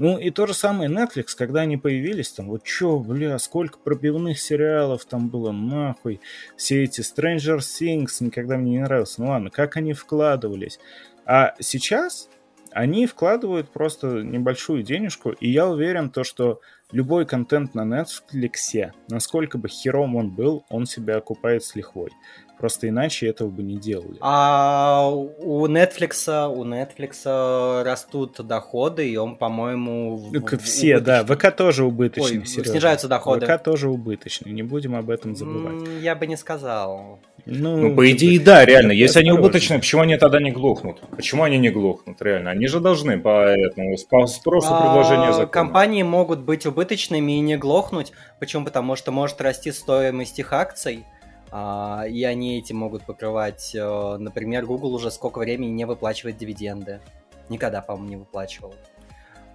[0.00, 4.40] Ну и то же самое Netflix, когда они появились, там, вот чё, бля, сколько пробивных
[4.40, 6.22] сериалов там было, нахуй,
[6.56, 9.18] все эти Stranger Things никогда мне не нравилось.
[9.18, 10.80] Ну ладно, как они вкладывались.
[11.26, 12.30] А сейчас
[12.70, 19.58] они вкладывают просто небольшую денежку, и я уверен, то, что любой контент на Netflix, насколько
[19.58, 22.10] бы хером он был, он себя окупает с лихвой.
[22.58, 24.18] Просто иначе этого бы не делали.
[24.20, 30.28] А у Netflix, у Netflix растут доходы, и он, по-моему...
[30.30, 31.00] Ну, все, убыточный.
[31.00, 31.24] да.
[31.24, 32.70] ВК тоже убыточный, Ой, Сережа.
[32.72, 33.46] снижаются доходы.
[33.46, 35.88] ВК тоже убыточный, не будем об этом забывать.
[36.02, 37.20] Я бы не сказал.
[37.46, 38.92] Ну, ну по идее, да, реально.
[38.92, 41.00] Если они убыточные, почему они тогда не глохнут?
[41.10, 42.50] Почему они не глохнут, реально?
[42.50, 45.46] Они же должны по этому по спросу предложения закона.
[45.46, 48.12] Компании могут быть убыточными и не глохнуть.
[48.38, 48.64] Почему?
[48.64, 51.04] Потому что может расти стоимость их акций,
[51.50, 53.74] а, и они этим могут покрывать.
[53.74, 57.00] Э, например, Google уже сколько времени не выплачивает дивиденды.
[57.48, 58.74] Никогда, по-моему, не выплачивал.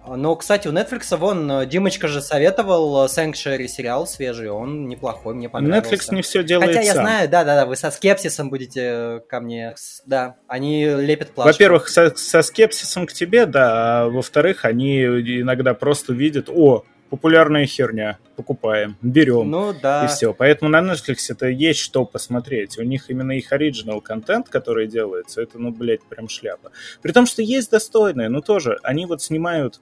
[0.08, 5.34] Но, кстати, у Netflix, вон, э, Димочка же советовал э, Sanctuary сериал свежий, он неплохой,
[5.34, 5.94] мне понравился.
[5.94, 7.04] Netflix не все делает Хотя я сам.
[7.04, 11.52] знаю, да-да-да, вы со скепсисом будете ко мне, да, они лепят плашку.
[11.52, 17.66] Во-первых, со, со скепсисом к тебе, да, а во-вторых, они иногда просто видят, о, популярная
[17.66, 19.50] херня, покупаем, берем.
[19.50, 20.04] Ну да.
[20.04, 20.32] И все.
[20.32, 22.78] Поэтому на Netflix это есть что посмотреть.
[22.78, 26.72] У них именно их оригинал контент, который делается, это, ну, блядь, прям шляпа.
[27.02, 29.80] При том, что есть достойные, но тоже, они вот снимают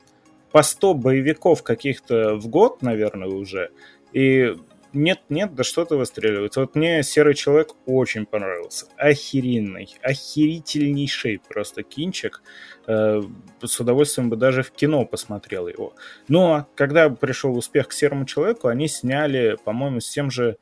[0.54, 3.70] по 100 боевиков каких-то в год, наверное, уже,
[4.12, 4.54] и
[4.92, 6.60] нет-нет, да что-то выстреливается.
[6.60, 8.86] Вот мне «Серый человек» очень понравился.
[8.96, 12.40] Охеренный, охерительнейший просто кинчик.
[12.86, 13.20] Э,
[13.64, 15.94] с удовольствием бы даже в кино посмотрел его.
[16.28, 20.58] Но когда пришел успех к «Серому человеку», они сняли, по-моему, с тем же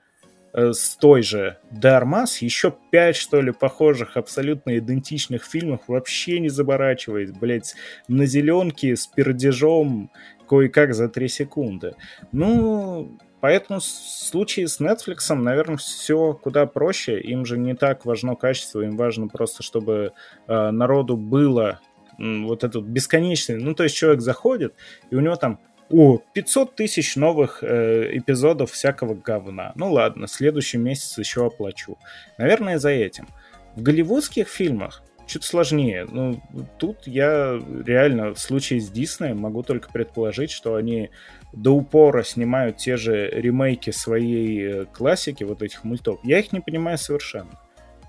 [0.54, 7.32] с той же Дармас еще пять, что ли, похожих, абсолютно идентичных фильмов, вообще не заборачиваясь,
[7.32, 7.74] блядь,
[8.08, 10.10] на зеленке с пердежом
[10.48, 11.94] кое-как за три секунды.
[12.32, 17.18] Ну, поэтому в случае с Netflix, наверное, все куда проще.
[17.20, 20.12] Им же не так важно качество, им важно просто, чтобы
[20.46, 21.80] э, народу было
[22.18, 24.74] вот этот бесконечный, ну, то есть человек заходит,
[25.10, 25.58] и у него там
[25.92, 29.72] о, 500 тысяч новых э, эпизодов всякого говна.
[29.74, 31.98] Ну ладно, следующий месяц еще оплачу.
[32.38, 33.28] Наверное, за этим.
[33.76, 36.06] В голливудских фильмах чуть сложнее.
[36.10, 36.40] Ну,
[36.78, 41.10] тут я реально в случае с Диснеем могу только предположить, что они
[41.52, 46.20] до упора снимают те же ремейки своей э, классики, вот этих мультов.
[46.24, 47.60] Я их не понимаю совершенно.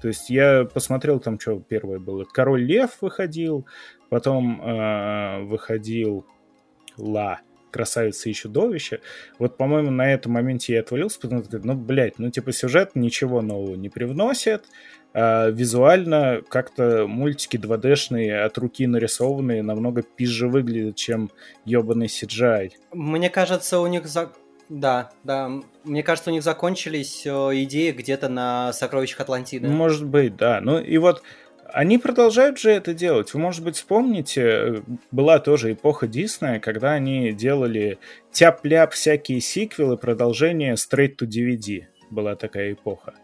[0.01, 2.25] То есть я посмотрел там, что первое было.
[2.25, 3.65] Король Лев выходил,
[4.09, 6.25] потом э, выходил
[6.97, 7.39] Ла,
[7.73, 9.01] красавица и чудовище.
[9.39, 13.41] Вот, по-моему, на этом моменте я отвалился, потому что, ну, блядь, ну, типа, сюжет ничего
[13.41, 14.65] нового не привносит,
[15.13, 21.31] а визуально как-то мультики 2D-шные, от руки нарисованные, намного пизже выглядят, чем
[21.65, 22.71] ебаный CGI.
[22.93, 24.31] Мне кажется, у них за...
[24.69, 25.51] Да, да.
[25.83, 27.29] Мне кажется, у них закончились э,
[27.63, 29.67] идеи где-то на сокровищах Атлантиды.
[29.67, 30.61] Может быть, да.
[30.61, 31.21] Ну и вот
[31.73, 33.33] они продолжают же это делать.
[33.33, 34.81] Вы, может быть, вспомните, э,
[35.11, 37.97] была тоже эпоха Диснея, когда они делали
[38.31, 41.87] тяп-ляп всякие сиквелы, продолжения straight to DVD.
[42.11, 43.15] Была такая эпоха.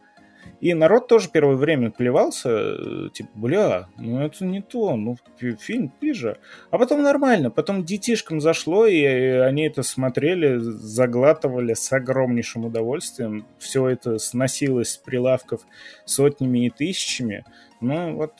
[0.62, 5.90] И народ тоже первое время плевался, э, типа, бля, ну это не то, ну фильм
[5.90, 6.38] пижа.
[6.72, 13.46] А потом нормально, потом детишкам зашло, и они это смотрели, заглатывали с огромнейшим удовольствием.
[13.58, 15.62] Все это сносилось с прилавков
[16.04, 17.46] сотнями и тысячами.
[17.82, 18.34] Ну, вот,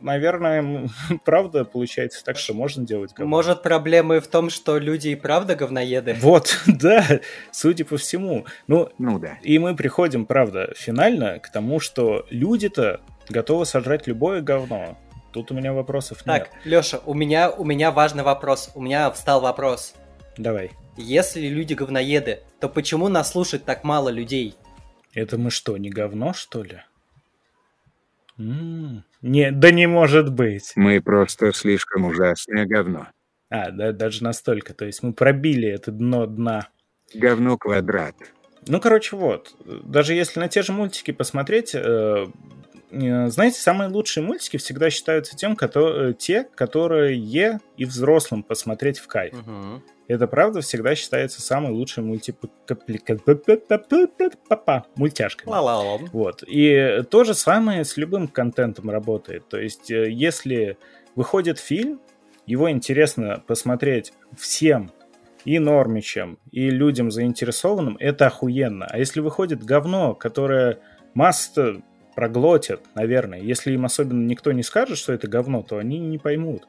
[0.00, 0.88] наверное,
[1.24, 3.30] правда получается так, что можно делать говно.
[3.30, 6.16] Может, проблемы в том, что люди и правда говноеды?
[6.20, 8.46] Вот, да, судя по всему.
[8.66, 9.38] Ну, ну да.
[9.42, 14.98] И мы приходим, правда, финально к тому, что люди-то готовы сожрать любое говно.
[15.32, 16.50] Тут у меня вопросов нет.
[16.50, 18.70] Так, Лёша, у меня, у меня важный вопрос.
[18.74, 19.94] У меня встал вопрос.
[20.36, 20.72] Давай.
[20.98, 24.54] Если люди говноеды, то почему нас слушает так мало людей?
[25.14, 26.82] Это мы что, не говно, что ли?
[28.36, 30.72] Не, да не может быть.
[30.76, 33.08] Мы просто слишком ужасное говно.
[33.50, 34.74] А, да, даже настолько.
[34.74, 36.68] То есть мы пробили это дно дна.
[37.14, 38.14] Говно квадрат.
[38.66, 39.54] Ну, короче, вот.
[39.84, 42.26] Даже если на те же мультики посмотреть, э, э,
[42.92, 47.16] знаете, самые лучшие мультики всегда считаются тем, которые, те, которые
[47.76, 49.34] и взрослым посмотреть в кайф.
[49.34, 49.82] Угу.
[50.08, 52.04] Это правда всегда считается самой лучшей
[54.96, 55.46] мультяшкой.
[56.12, 56.42] Вот.
[56.46, 59.48] И то же самое с любым контентом работает.
[59.48, 60.76] То есть, э, если
[61.14, 62.00] выходит фильм,
[62.46, 64.90] его интересно посмотреть всем,
[65.44, 68.86] и нормичам, и людям заинтересованным, это охуенно.
[68.88, 70.78] А если выходит говно, которое
[71.14, 71.82] масса
[72.14, 76.66] проглотят, наверное, если им особенно никто не скажет, что это говно, то они не поймут.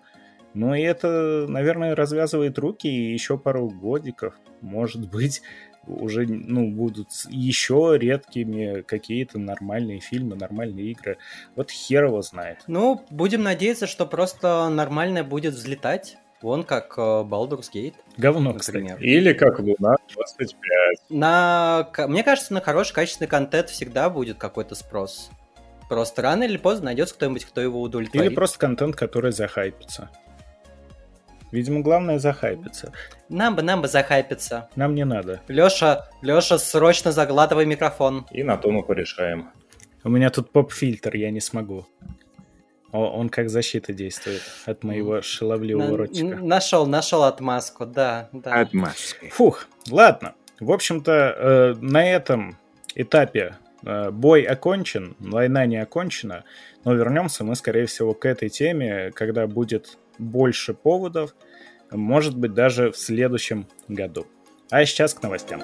[0.54, 5.42] Ну и это, наверное, развязывает руки, и еще пару годиков, может быть,
[5.88, 11.18] уже ну, будут еще редкими какие-то нормальные фильмы, нормальные игры.
[11.56, 12.60] Вот хер его знает.
[12.68, 16.18] Ну, будем надеяться, что просто нормально будет взлетать.
[16.44, 17.94] Вон как э, Baldur's Gate.
[18.18, 18.98] Говно, например.
[18.98, 19.10] Кстати.
[19.10, 20.98] Или как Луна 25.
[21.10, 21.88] На...
[22.00, 25.32] Мне кажется, на хороший качественный контент всегда будет какой-то спрос.
[25.88, 28.30] Просто рано или поздно найдется кто-нибудь, кто его удовлетворит.
[28.30, 30.10] Или просто контент, который захайпится.
[31.54, 32.92] Видимо, главное захайпиться.
[33.30, 34.70] Нам бы, нам бы захайпиться.
[34.76, 35.40] Нам не надо.
[35.48, 38.26] Лёша, Лёша, срочно заглатывай микрофон.
[38.32, 39.50] И на то мы порешаем.
[40.04, 41.86] У меня тут поп-фильтр, я не смогу.
[42.94, 46.36] Он как защита действует от моего шаловливого на, ротика.
[46.36, 48.62] Нашел, нашел отмазку, да, да.
[48.62, 49.30] Отмазки.
[49.30, 50.36] Фух, ладно.
[50.60, 52.58] В общем-то, э, на этом
[52.94, 56.44] этапе э, бой окончен, война не окончена,
[56.86, 61.36] но вернемся мы, скорее всего, к этой теме, когда будет больше поводов,
[61.90, 64.28] может быть, даже в следующем году.
[64.70, 65.62] А сейчас к новостям.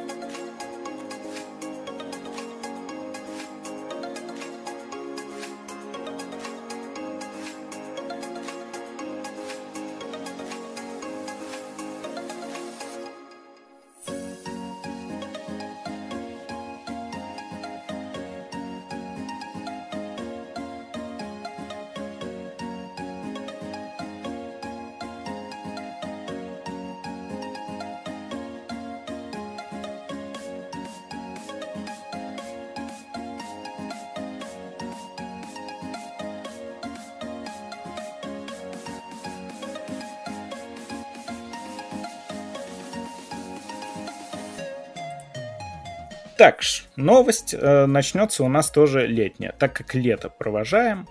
[46.39, 46.62] Так,
[46.95, 51.06] новость э, начнется у нас тоже летняя, так как лето провожаем.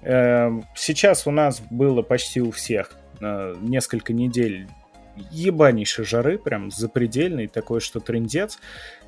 [0.00, 4.68] Э, сейчас у нас было почти у всех э, несколько недель
[5.30, 8.58] ебанейшей жары, прям запредельной, такой, что трендец.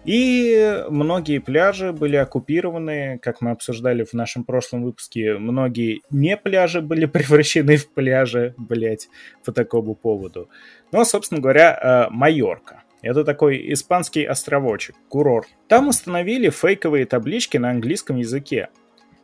[0.04, 6.82] И многие пляжи были оккупированы, как мы обсуждали в нашем прошлом выпуске, многие не пляжи
[6.82, 9.08] были превращены в пляжи, блять,
[9.42, 10.50] по такому поводу.
[10.92, 12.82] Ну, собственно говоря, э, Майорка.
[13.02, 15.48] Это такой испанский островочек, курорт.
[15.68, 18.68] Там установили фейковые таблички на английском языке.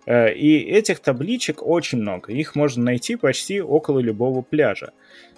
[0.04, 2.32] Э, и этих табличек очень много.
[2.32, 4.92] Их можно найти почти около любого пляжа.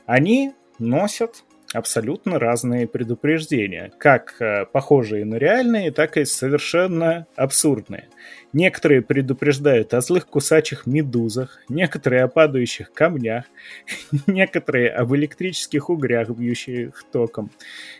[0.07, 8.09] Они носят абсолютно разные предупреждения, как э, похожие на реальные, так и совершенно абсурдные.
[8.53, 13.45] Некоторые предупреждают о злых кусачих медузах, некоторые о падающих камнях,
[14.27, 17.51] некоторые об электрических угрях, бьющих током.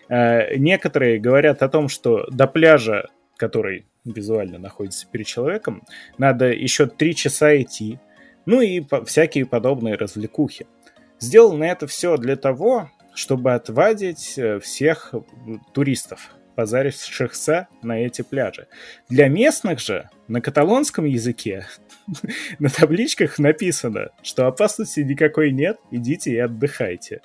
[0.09, 5.83] Э, некоторые говорят о том, что до пляжа, который визуально находится перед человеком,
[6.19, 8.01] надо еще три часа идти,
[8.47, 10.67] ну и всякие подобные развлекухи.
[11.21, 15.15] Сделано это все для того, чтобы отвадить э, всех
[15.73, 18.67] туристов, позарившихся на эти пляжи.
[19.09, 21.67] Для местных же на каталонском языке
[22.59, 27.21] на табличках написано, что опасности никакой нет, идите и отдыхайте.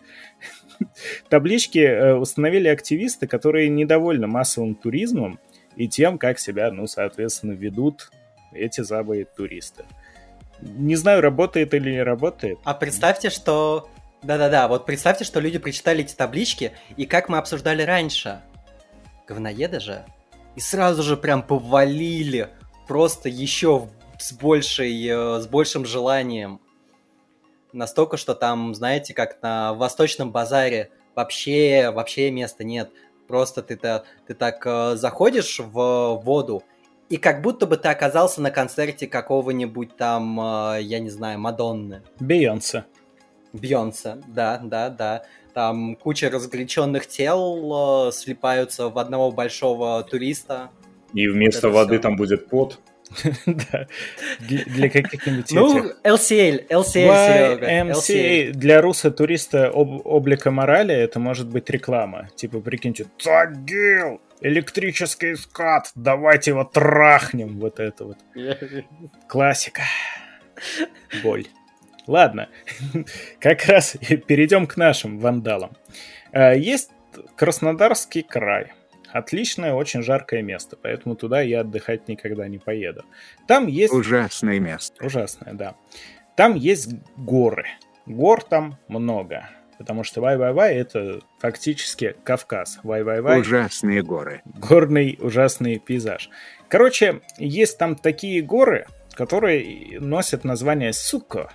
[1.30, 5.40] Таблички э, установили активисты, которые недовольны массовым туризмом
[5.76, 8.12] и тем, как себя, ну, соответственно, ведут
[8.54, 9.86] эти забые туристы.
[10.62, 12.60] Не знаю, работает или не работает.
[12.64, 13.90] А представьте, что
[14.26, 18.42] да-да-да, вот представьте, что люди прочитали эти таблички, и как мы обсуждали раньше.
[19.28, 20.06] Говноеды же.
[20.56, 22.50] И сразу же прям повалили,
[22.88, 23.88] просто еще
[24.20, 26.60] с, большей, э, с большим желанием.
[27.72, 32.92] Настолько, что там, знаете, как на Восточном базаре вообще, вообще места нет.
[33.28, 36.64] Просто ты-то, ты так э, заходишь в воду,
[37.10, 42.02] и как будто бы ты оказался на концерте какого-нибудь там, э, я не знаю, Мадонны.
[42.20, 42.86] Бейонсе.
[43.56, 45.24] Бьонса, да, да, да.
[45.54, 50.70] Там куча разгоряченных тел э, слипаются в одного большого туриста.
[51.14, 52.02] И вместо вот воды все.
[52.02, 52.80] там будет пот.
[53.46, 53.88] Да,
[54.40, 58.58] для каких-нибудь Ну, LCL, LCL, Серега.
[58.58, 62.30] Для руса туриста облика морали это может быть реклама.
[62.36, 67.60] Типа, прикиньте, Тагил, электрический скат, давайте его трахнем.
[67.60, 68.18] Вот это вот.
[69.28, 69.84] Классика.
[71.24, 71.46] Боль.
[72.08, 72.50] Ладно,
[73.40, 73.98] как раз
[74.28, 75.76] перейдем к нашим вандалам.
[76.32, 76.92] Э, есть
[77.36, 78.74] Краснодарский край.
[79.12, 83.06] Отличное, очень жаркое место, поэтому туда я отдыхать никогда не поеду.
[83.48, 83.94] Там есть...
[83.94, 85.06] Ужасное место.
[85.06, 85.76] Ужасное, да.
[86.36, 87.66] Там есть горы.
[88.06, 89.50] Гор там много.
[89.78, 92.80] Потому что Вай-Вай-Вай это фактически Кавказ.
[92.84, 93.40] Вай-Вай-Вай.
[93.40, 94.42] Ужасные горы.
[94.46, 96.30] Горный ужасный пейзаж.
[96.68, 101.52] Короче, есть там такие горы, которые носят название Суко.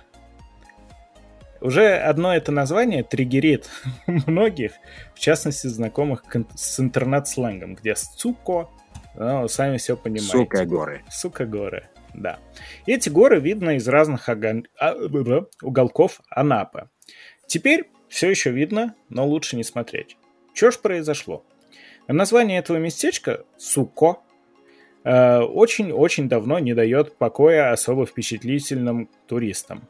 [1.61, 3.69] Уже одно это название триггерит
[4.07, 4.71] многих,
[5.13, 6.23] в частности, знакомых
[6.55, 8.69] с интернет-сленгом, где «суко»,
[9.15, 10.31] ну, сами все понимаете.
[10.31, 11.03] Сука горы.
[11.09, 12.39] Сука горы, да.
[12.85, 14.65] И эти горы видно из разных огон...
[14.79, 14.95] А,
[15.61, 16.89] уголков Анапы.
[17.45, 20.17] Теперь все еще видно, но лучше не смотреть.
[20.53, 21.45] Что ж произошло?
[22.07, 24.17] Название этого местечка «Суко»
[25.03, 29.87] э, очень-очень давно не дает покоя особо впечатлительным туристам.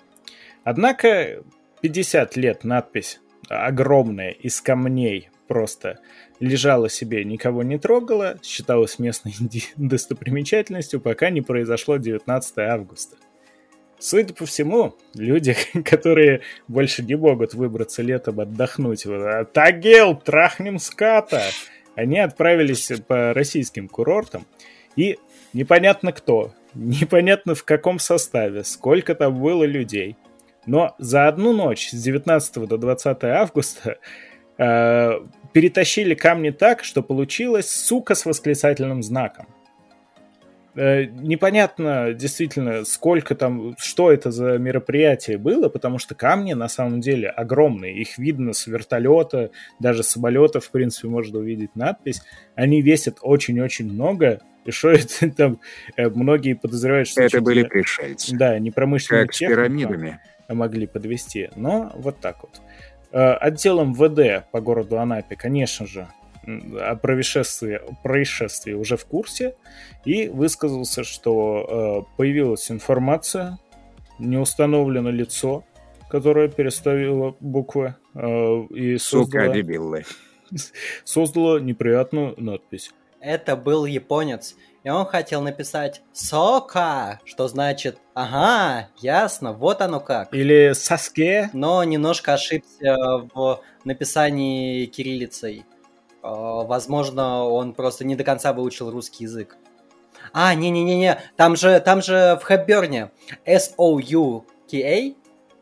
[0.64, 1.44] Однако
[1.82, 3.20] 50 лет надпись
[3.50, 6.00] огромная из камней просто
[6.40, 9.34] лежала себе, никого не трогала, считалась местной
[9.76, 13.18] достопримечательностью, пока не произошло 19 августа.
[14.00, 19.06] Судя по всему, люди, которые больше не могут выбраться летом отдохнуть,
[19.54, 21.42] Тагел, трахнем ската,
[21.96, 24.46] они отправились по российским курортам,
[24.96, 25.20] и
[25.54, 30.16] непонятно кто, непонятно в каком составе, сколько там было людей–
[30.66, 33.98] но за одну ночь с 19 до 20 августа
[34.58, 35.12] э,
[35.54, 39.48] перетащили камни так, что получилось сука с восклицательным знаком.
[40.74, 47.02] Э, непонятно действительно, сколько там, что это за мероприятие было, потому что камни на самом
[47.02, 48.00] деле огромные.
[48.00, 52.22] Их видно с вертолета, даже с самолета, в принципе, можно увидеть надпись.
[52.56, 55.60] Они весят очень-очень много, и что это там,
[55.98, 57.22] э, многие подозревают, что...
[57.22, 58.36] Это были пришельцы.
[58.38, 60.20] Да, не промышленные Как с пирамидами
[60.54, 61.50] могли подвести.
[61.56, 62.62] Но вот так вот.
[63.12, 66.08] Э, отделом ВД по городу Анапе, конечно же,
[66.46, 69.56] о происшествии, происшествии уже в курсе
[70.06, 73.60] и высказался, что э, появилась информация,
[74.18, 75.64] не установлено лицо,
[76.10, 80.04] которое переставило буквы э, и создало, Сука, дебилы.
[81.04, 82.92] создало неприятную надпись.
[83.20, 84.56] это был японец.
[84.84, 90.34] И он хотел написать «Сока», что значит «Ага, ясно, вот оно как».
[90.34, 91.52] Или «Саске».
[91.54, 92.98] Но немножко ошибся
[93.34, 95.66] в написании кириллицей.
[96.24, 99.56] А, возможно, он просто не до конца выучил русский язык.
[100.34, 103.12] А, не-не-не-не, там же, там же в Хэбберне
[103.46, 105.14] S-O-U-K-A,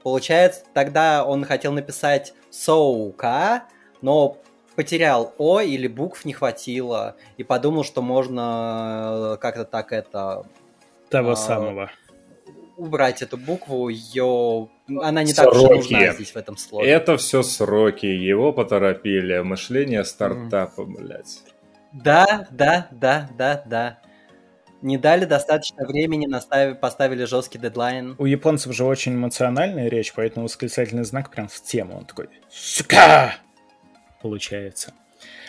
[0.02, 3.64] получается, тогда он хотел написать «Соука»,
[4.02, 4.38] но
[4.80, 10.46] потерял О или букв не хватило, и подумал, что можно э, как-то так это...
[11.10, 11.92] Того а, самого.
[12.78, 14.70] Убрать эту букву, ее...
[14.88, 15.54] Она не сроки.
[15.54, 16.90] так уж нужна здесь в этом слове.
[16.90, 20.86] Это все сроки, его поторопили, мышление стартапа, mm.
[20.86, 21.44] блядь.
[21.92, 24.00] Да, да, да, да, да.
[24.82, 28.16] Не дали достаточно времени, наставили, поставили жесткий дедлайн.
[28.18, 31.98] У японцев же очень эмоциональная речь, поэтому восклицательный знак прям в тему.
[31.98, 33.36] Он такой «Сука!»
[34.22, 34.94] Получается.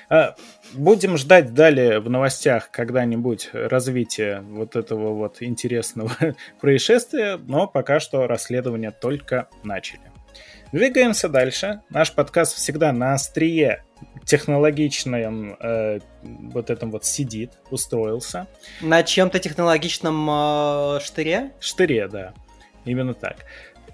[0.09, 0.35] А,
[0.73, 6.13] будем ждать далее в новостях когда-нибудь развития вот этого вот интересного
[6.61, 10.11] происшествия, но пока что расследование только начали.
[10.73, 11.81] Двигаемся дальше.
[11.91, 13.85] Наш подкаст всегда на острие
[14.25, 18.47] технологичном э, вот этом вот сидит, устроился.
[18.81, 21.53] На чем-то технологичном э, штыре?
[21.59, 22.35] Штыре, да.
[22.85, 23.45] Именно так.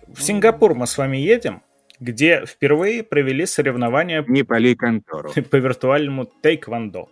[0.06, 1.62] В Сингапур мы с вами едем
[2.00, 5.32] где впервые провели соревнования Не пали контору.
[5.50, 7.08] по виртуальному тейквондо.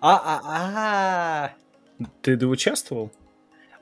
[0.00, 1.52] А-а-а!
[2.22, 3.12] Ты участвовал?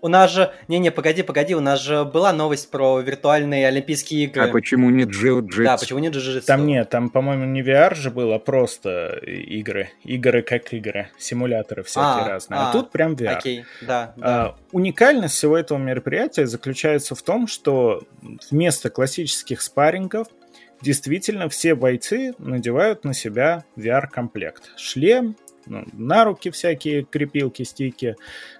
[0.04, 0.52] У нас же...
[0.66, 4.42] Не-не, погоди, погоди, у нас же была новость про виртуальные Олимпийские игры.
[4.42, 5.62] А почему не джиу-джитсу?
[5.62, 6.44] Да, почему не джиу-джитсу?
[6.44, 9.90] Там нет, там, по-моему, не VR же было, а просто игры.
[10.02, 11.08] Игры как игры.
[11.18, 12.58] Симуляторы всякие а, разные.
[12.58, 13.28] А, а тут прям VR.
[13.28, 14.44] Окей, да, да.
[14.44, 18.02] А, уникальность всего этого мероприятия заключается в том, что
[18.50, 20.26] вместо классических спаррингов
[20.82, 24.72] действительно все бойцы надевают на себя VR-комплект.
[24.76, 28.16] Шлем, ну, на руки всякие крепилки, стики,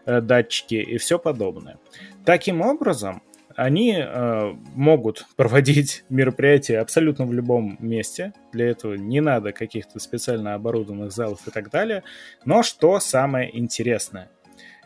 [0.06, 1.78] э, датчики и все подобное.
[2.24, 3.22] Таким образом,
[3.56, 8.32] они э, могут проводить мероприятия абсолютно в любом месте.
[8.52, 12.02] Для этого не надо каких-то специально оборудованных залов и так далее.
[12.44, 14.30] Но что самое интересное?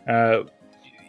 [0.07, 0.45] Э,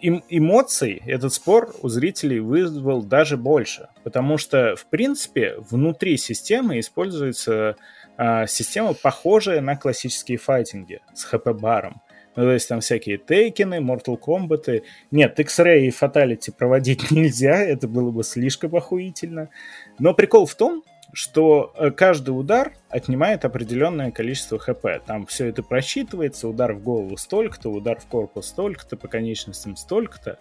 [0.02, 7.76] эмоций этот спор у зрителей вызвал даже больше, потому что, в принципе, внутри системы используется
[8.18, 12.02] а, система, похожая на классические файтинги с хп-баром.
[12.36, 14.84] Ну, то есть там всякие тейкины, Mortal Kombat.
[15.10, 19.50] Нет, X-Ray и Fatality проводить нельзя, это было бы слишком охуительно.
[19.98, 20.84] Но прикол в том,
[21.18, 24.86] что э, каждый удар отнимает определенное количество хп.
[25.04, 30.38] Там все это просчитывается, удар в голову столько-то, удар в корпус столько-то, по конечностям столько-то.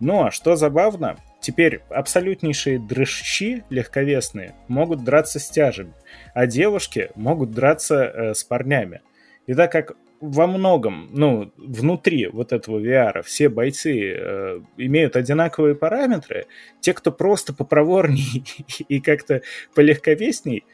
[0.00, 5.92] Но, что забавно, теперь абсолютнейшие дрыщи легковесные могут драться с тяжами,
[6.32, 9.02] а девушки могут драться э, с парнями.
[9.46, 15.74] И так как во многом, ну, внутри вот этого VR все бойцы э, имеют одинаковые
[15.74, 16.46] параметры,
[16.80, 18.44] те, кто просто попроворней
[18.88, 19.42] и как-то
[19.74, 20.64] полегковесней,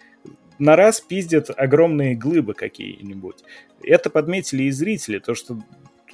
[0.59, 3.43] на раз пиздят огромные глыбы какие-нибудь.
[3.83, 5.59] Это подметили и зрители, то, что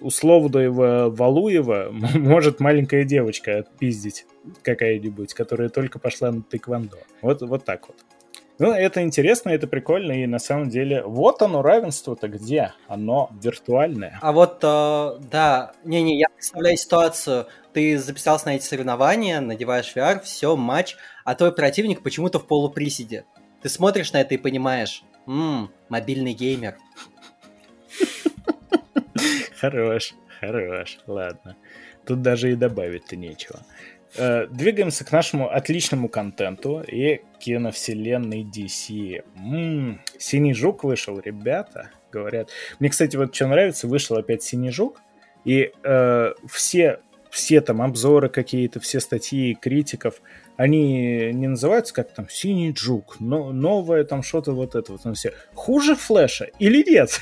[0.01, 4.27] условного Валуева может маленькая девочка отпиздить
[4.63, 6.99] какая-нибудь, которая только пошла на тэквондо.
[7.21, 7.97] Вот, вот так вот.
[8.59, 12.73] Ну, это интересно, это прикольно, и на самом деле, вот оно равенство-то где?
[12.89, 14.19] Оно виртуальное.
[14.21, 20.21] А вот, э, да, не-не, я представляю ситуацию, ты записался на эти соревнования, надеваешь VR,
[20.23, 23.25] все, матч, а твой противник почему-то в полуприседе.
[23.63, 26.79] Ты смотришь на это и понимаешь, ммм, мобильный геймер.
[29.61, 31.57] Хорош, хорош, ладно.
[32.07, 33.61] Тут даже и добавить-то нечего.
[34.17, 39.23] Э, двигаемся к нашему отличному контенту и киновселенной DC.
[39.37, 42.51] М-м, Синий жук вышел, ребята, говорят.
[42.79, 45.01] Мне, кстати, вот что нравится, вышел опять Синий жук,
[45.45, 47.01] и э, все,
[47.31, 50.23] все там обзоры какие-то, все статьи критиков,
[50.59, 55.03] они не называются как там «Синий жук», но новое там что-то вот это вот.
[55.03, 55.33] Там все.
[55.55, 57.21] Хуже Флэша или нет?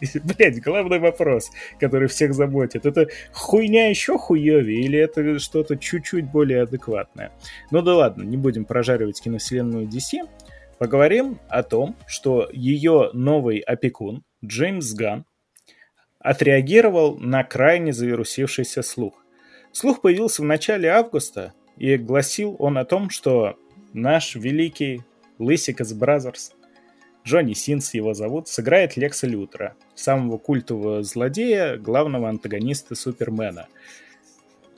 [0.24, 1.50] Блять, главный вопрос,
[1.80, 2.86] который всех заботит.
[2.86, 7.32] Это хуйня еще хуевее или это что-то чуть-чуть более адекватное?
[7.72, 10.28] Ну да ладно, не будем прожаривать киновселенную DC.
[10.78, 15.24] Поговорим о том, что ее новый опекун Джеймс Ган
[16.20, 19.14] отреагировал на крайне завирусившийся слух.
[19.72, 23.56] Слух появился в начале августа, и гласил он о том, что
[23.94, 25.02] наш великий
[25.38, 26.52] Лысик из Brazzers,
[27.24, 33.66] Джонни Синс его зовут, сыграет Лекса Лютера, самого культового злодея, главного антагониста Супермена.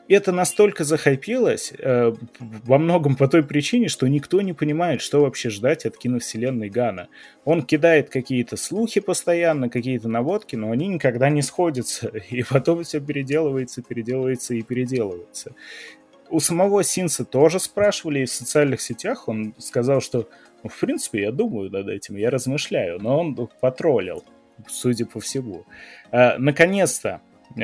[0.09, 5.50] это настолько захайпилось э, во многом по той причине, что никто не понимает, что вообще
[5.50, 7.09] ждать от киновселенной Ганна.
[7.44, 12.09] Он кидает какие-то слухи постоянно, какие-то наводки, но они никогда не сходятся.
[12.30, 15.57] И потом все переделывается, переделывается и переделывается.
[16.33, 19.28] У самого Синса тоже спрашивали и в социальных сетях.
[19.28, 20.30] Он сказал, что,
[20.62, 22.99] ну, в принципе, я думаю над этим, я размышляю.
[22.99, 24.24] Но он потроллил,
[24.66, 25.66] судя по всему.
[26.11, 27.20] А, наконец-то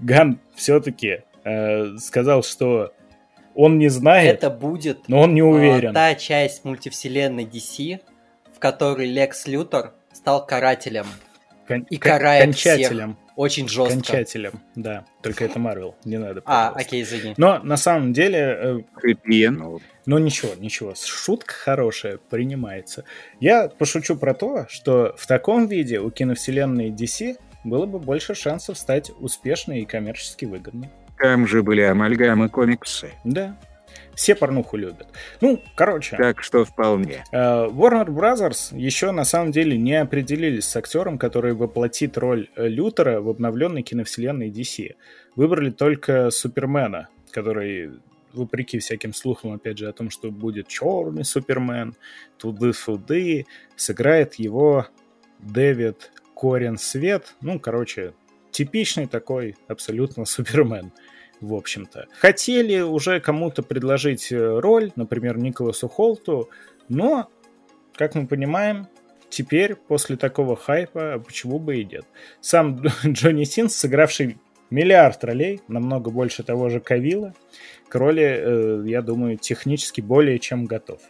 [0.00, 2.92] Ган все-таки э, сказал, что
[3.54, 4.34] он не знает.
[4.34, 5.90] Это будет но он не уверен.
[5.90, 8.00] Э, та часть мультивселенной DC,
[8.52, 11.06] в которой Лекс Лютер стал карателем.
[11.66, 13.14] Кон- и карает кончателем.
[13.14, 13.24] всех.
[13.36, 13.94] Очень жестко.
[13.94, 15.04] Кончателем, да.
[15.22, 16.42] Только это Марвел, не надо.
[16.44, 17.34] А, окей, извини.
[17.36, 18.38] Но на самом деле...
[18.38, 18.80] Э,
[20.06, 23.04] ну ничего, ничего, шутка хорошая, принимается.
[23.40, 28.78] Я пошучу про то, что в таком виде у киновселенной DC было бы больше шансов
[28.78, 30.90] стать успешной и коммерчески выгодной.
[31.18, 33.12] Там же были амальгамы комиксы.
[33.24, 33.56] Да.
[34.14, 35.08] Все порнуху любят.
[35.40, 36.16] Ну, короче.
[36.16, 37.24] Так что вполне.
[37.32, 42.68] Э, Warner Brothers еще на самом деле не определились с актером, который воплотит роль э,
[42.68, 44.94] Лютера в обновленной киновселенной DC.
[45.36, 47.90] Выбрали только Супермена, который
[48.34, 51.94] вопреки всяким слухам, опять же, о том, что будет черный Супермен,
[52.38, 53.46] туды-фуды,
[53.76, 54.86] сыграет его
[55.38, 57.34] Дэвид Корен Свет.
[57.40, 58.14] Ну, короче,
[58.50, 60.92] типичный такой абсолютно Супермен
[61.40, 62.06] в общем-то.
[62.18, 66.48] Хотели уже кому-то предложить э, роль, например, Николасу Холту,
[66.88, 67.28] но,
[67.94, 68.88] как мы понимаем,
[69.28, 72.04] теперь, после такого хайпа, почему бы и нет.
[72.40, 74.38] Сам Джонни Синс, сыгравший
[74.70, 77.34] миллиард ролей, намного больше того же Кавила,
[77.88, 81.00] к роли, э, я думаю, технически более чем готов.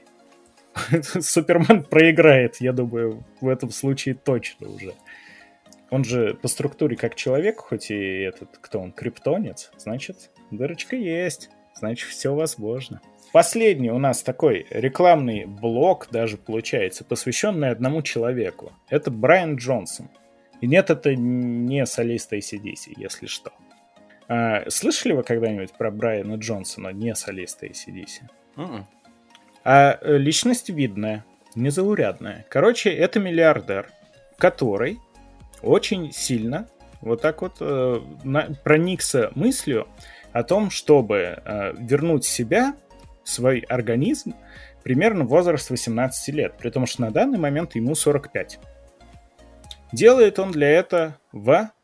[1.20, 4.94] Супермен проиграет, я думаю, в этом случае точно уже.
[5.94, 11.50] Он же по структуре как человек, хоть и этот, кто он, криптонец, значит, дырочка есть,
[11.76, 13.00] значит, все возможно.
[13.32, 18.72] Последний у нас такой рекламный блок даже получается, посвященный одному человеку.
[18.88, 20.10] Это Брайан Джонсон.
[20.60, 23.52] И нет, это не солист ACDC, если что.
[24.26, 28.22] А, слышали вы когда-нибудь про Брайана Джонсона, не солиста ACDC?
[28.56, 28.82] Mm-mm.
[29.62, 31.24] А э, личность видная,
[31.54, 32.46] незаурядная.
[32.48, 33.92] Короче, это миллиардер,
[34.38, 34.98] который
[35.64, 36.68] очень сильно
[37.04, 39.86] вот так вот э, на, проникся мыслью
[40.32, 42.74] о том, чтобы э, вернуть себя,
[43.24, 44.34] свой организм,
[44.82, 48.58] примерно в возраст 18 лет, при том, что на данный момент ему 45.
[49.92, 51.18] Делает он для этого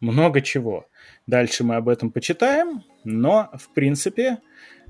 [0.01, 0.87] много чего.
[1.26, 4.39] Дальше мы об этом почитаем, но, в принципе,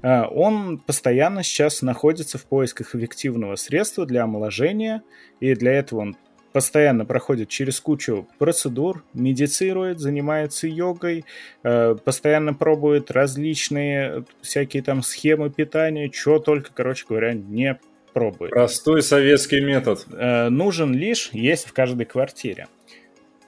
[0.03, 5.03] э, он постоянно сейчас находится в поисках эффективного средства для омоложения,
[5.41, 6.17] и для этого он
[6.53, 11.25] постоянно проходит через кучу процедур, медицирует, занимается йогой,
[11.63, 17.79] э, постоянно пробует различные всякие там схемы питания, что только, короче говоря, не
[18.13, 18.51] пробует.
[18.53, 20.07] Простой советский метод.
[20.13, 22.69] Э, нужен лишь есть в каждой квартире.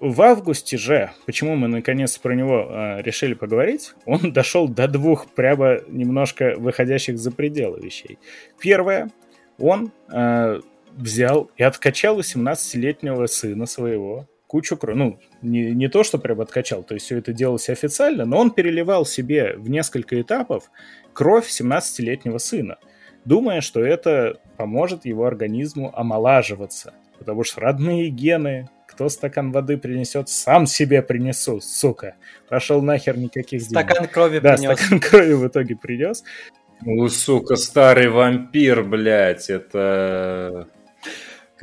[0.01, 5.29] В августе же, почему мы наконец про него э, решили поговорить, он дошел до двух
[5.31, 8.19] прямо немножко выходящих за пределы вещей.
[8.59, 9.11] Первое,
[9.59, 10.61] он э,
[10.97, 14.99] взял и откачал у 17-летнего сына своего кучу крови.
[14.99, 18.51] Ну, не, не то, что прям откачал, то есть все это делалось официально, но он
[18.51, 20.71] переливал себе в несколько этапов
[21.15, 22.77] кровь 17-летнего сына,
[23.25, 26.93] думая, что это поможет его организму омолаживаться.
[27.19, 32.17] Потому что родные гены, кто стакан воды принесет, сам себе принесу, сука.
[32.49, 33.91] Пошел нахер никаких денег.
[33.91, 34.69] Стакан крови да, принес.
[34.69, 36.25] Да, стакан крови в итоге принес.
[36.83, 40.69] Ну, сука, старый вампир, блядь, это...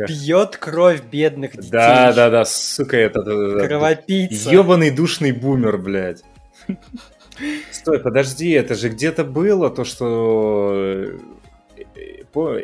[0.07, 1.69] Пьет кровь бедных детей.
[1.71, 3.21] Да, да, да, сука, это...
[3.21, 4.49] Кровопийца.
[4.49, 6.23] Ебаный душный бумер, блядь.
[7.71, 11.17] Стой, подожди, это же где-то было то, что э,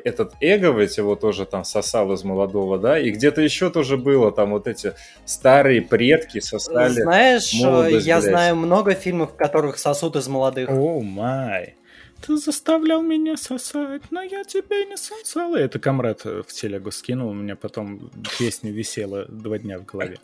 [0.03, 4.31] этот эго ведь его тоже там сосал из молодого, да, и где-то еще тоже было,
[4.31, 4.93] там вот эти
[5.25, 8.29] старые предки сосали Знаешь, молодость, я блядь.
[8.29, 10.69] знаю много фильмов, в которых сосут из молодых.
[10.69, 11.75] О май.
[12.25, 15.57] Ты заставлял меня сосать, но я тебе не сосала.
[15.57, 18.09] Это комрад в телегу скинул, у меня потом
[18.39, 20.17] песня висела два дня в голове.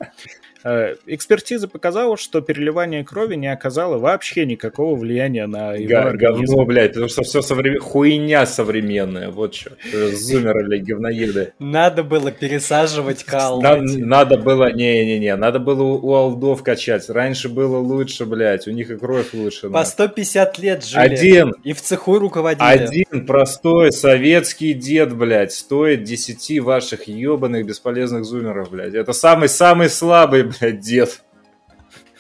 [0.64, 6.54] Э, экспертиза показала, что переливание крови не оказало вообще никакого влияния на его Г- организм.
[6.54, 7.80] Говно, блядь, потому что все соврем...
[7.80, 9.72] хуйня современная, вот что.
[10.14, 11.54] Зумеры, блядь, говноеды.
[11.58, 13.62] Надо было пересаживать кал.
[13.62, 17.10] Надо, надо было, не-не-не, надо было у алдов качать.
[17.10, 19.70] Раньше было лучше, блядь, у них и кровь лучше.
[19.70, 21.02] По 150 лет жили.
[21.02, 21.54] Один.
[21.64, 22.66] И в цеху руководили.
[22.66, 28.94] Один простой советский дед, блядь, стоит 10 ваших ебаных бесполезных зумеров, блядь.
[28.94, 31.22] Это самый-самый слабый, блядь, дед.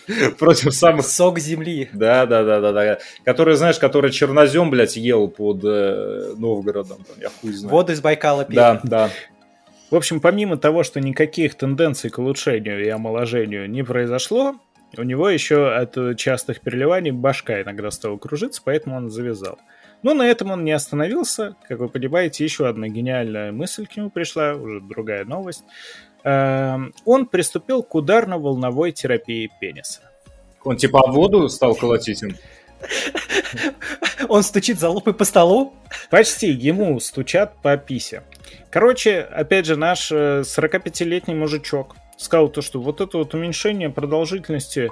[0.39, 1.05] Против самых...
[1.05, 1.89] Сок земли.
[1.93, 2.99] Да, да, да, да, да.
[3.23, 6.97] Который, знаешь, который чернозем, блядь, ел под э, Новгородом.
[6.97, 7.71] Там, я хуй знаю.
[7.71, 8.55] Воду из Байкала пил.
[8.55, 9.09] Да, да.
[9.89, 14.55] В общем, помимо того, что никаких тенденций к улучшению и омоложению не произошло,
[14.97, 19.57] у него еще от частых переливаний башка иногда стала кружиться, поэтому он завязал.
[20.03, 21.55] Но на этом он не остановился.
[21.67, 25.63] Как вы понимаете, еще одна гениальная мысль к нему пришла, уже другая новость.
[26.23, 30.01] Эм, он приступил к ударно-волновой терапии пениса.
[30.63, 32.35] Он типа воду стал колотить им?
[34.27, 35.73] Он стучит за лупой по столу?
[36.09, 38.23] Почти, ему стучат по писе.
[38.69, 44.87] Короче, опять же, наш 45-летний э, мужичок сказал то, что вот это вот уменьшение продолжительности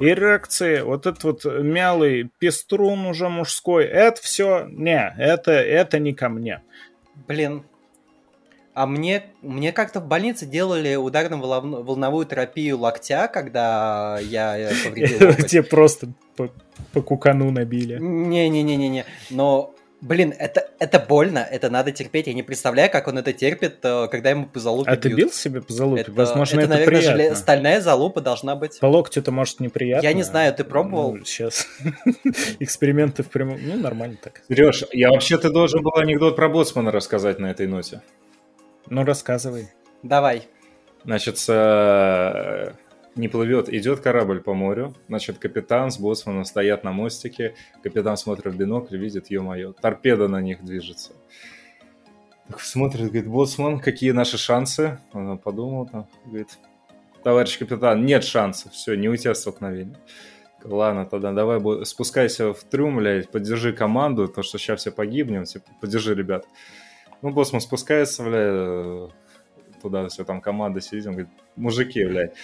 [0.00, 6.28] эрекции, вот этот вот мялый пеструн уже мужской, это все, не, это, это не ко
[6.28, 6.62] мне.
[7.26, 7.64] Блин,
[8.74, 15.46] а мне, мне как-то в больнице делали ударно-волновую терапию локтя, когда я повредил локоть.
[15.46, 16.50] Тебе просто по,
[16.92, 17.98] по кукану набили.
[18.00, 19.04] Не-не-не-не-не.
[19.30, 19.71] Но
[20.02, 22.26] Блин, это, это больно, это надо терпеть.
[22.26, 25.02] Я не представляю, как он это терпит, э, когда ему по залупе А бьют.
[25.02, 26.02] ты бил себе по залупе?
[26.02, 27.22] Это, Возможно, это, это наверное, приятно.
[27.22, 27.36] Желе...
[27.36, 28.80] стальная залупа должна быть.
[28.80, 30.04] По локтю это может неприятно.
[30.04, 31.14] Я не знаю, ты пробовал?
[31.14, 31.68] Ну, сейчас
[32.58, 33.60] эксперименты в прямом...
[33.62, 34.42] Ну, нормально так.
[34.48, 38.02] Сереж, я вообще ты должен был анекдот про Боцмана рассказать на этой ноте.
[38.88, 39.68] Ну, рассказывай.
[40.02, 40.48] Давай.
[41.04, 42.72] Значит, э,
[43.14, 48.54] не плывет, идет корабль по морю, значит, капитан с боцманом стоят на мостике, капитан смотрит
[48.54, 51.12] в бинокль, видит, ё-моё, торпеда на них движется.
[52.48, 54.98] Так смотрит, говорит, боцман, какие наши шансы?
[55.12, 56.58] Он подумал, там, говорит,
[57.22, 59.98] товарищ капитан, нет шансов, все, не у тебя столкновение.
[60.64, 65.66] Ладно, тогда давай спускайся в трюм, блядь, поддержи команду, то что сейчас все погибнем, типа,
[65.80, 66.46] поддержи ребят.
[67.20, 69.12] Ну, боссман спускается, блядь,
[69.82, 72.34] туда все, там команда сидит, он говорит, мужики, блядь,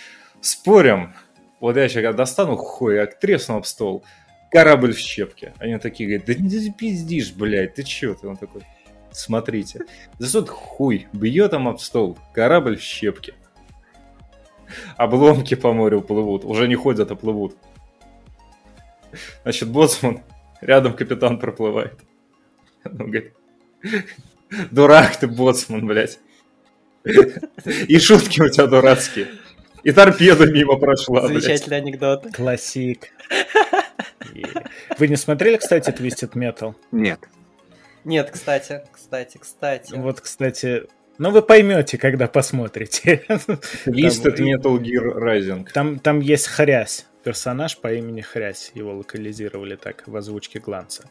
[0.40, 1.14] Спорим,
[1.60, 4.04] вот я сейчас достану хуй, как тресну об стол,
[4.50, 5.52] корабль в щепке.
[5.58, 8.14] Они такие говорят, да не пиздишь, блядь, ты чё?
[8.14, 8.62] Ты он такой,
[9.10, 9.80] смотрите.
[10.18, 13.34] Засот хуй, бьет там об стол, корабль в щепке.
[14.96, 17.56] Обломки по морю плывут, уже не ходят, а плывут.
[19.42, 20.22] Значит, боцман,
[20.60, 21.98] рядом капитан проплывает.
[22.84, 23.34] Он говорит,
[24.70, 26.20] дурак ты, боцман, блядь.
[27.88, 29.28] И шутки у тебя дурацкие.
[29.84, 31.26] И торпеда мимо прошла.
[31.26, 31.82] Замечательный блядь.
[31.82, 32.26] анекдот.
[32.34, 33.08] Классик.
[34.98, 36.74] Вы не смотрели, кстати, Twisted Metal?
[36.92, 37.20] Нет.
[38.04, 39.94] Нет, кстати, кстати, кстати.
[39.94, 40.84] Вот, кстати,
[41.18, 43.24] ну, вы поймете, когда посмотрите.
[43.28, 45.68] Twisted Metal Gear Rising.
[45.72, 48.70] Там, там есть Хрясь, персонаж по имени Хрясь.
[48.74, 51.04] Его локализировали так в озвучке Гланца.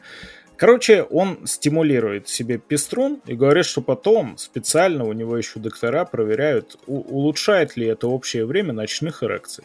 [0.58, 6.76] Короче, он стимулирует себе пеструн и говорит, что потом специально у него еще доктора проверяют,
[6.86, 9.64] улучшает ли это общее время ночных эрекций.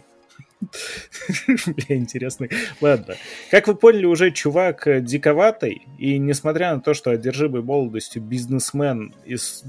[1.48, 2.48] Бля, интересно.
[2.80, 3.16] Ладно.
[3.50, 9.64] Как вы поняли, уже чувак диковатый, и несмотря на то, что одержимый молодостью бизнесмен из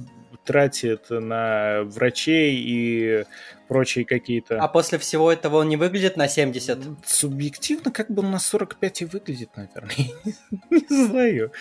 [0.45, 3.25] тратит на врачей и
[3.69, 4.59] прочие какие-то...
[4.59, 6.79] А после всего этого он не выглядит на 70?
[7.05, 9.95] Субъективно, как бы он на 45 и выглядит, наверное.
[10.71, 11.53] не знаю.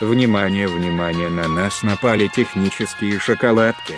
[0.00, 3.94] Внимание, внимание, на нас напали технические шоколадки.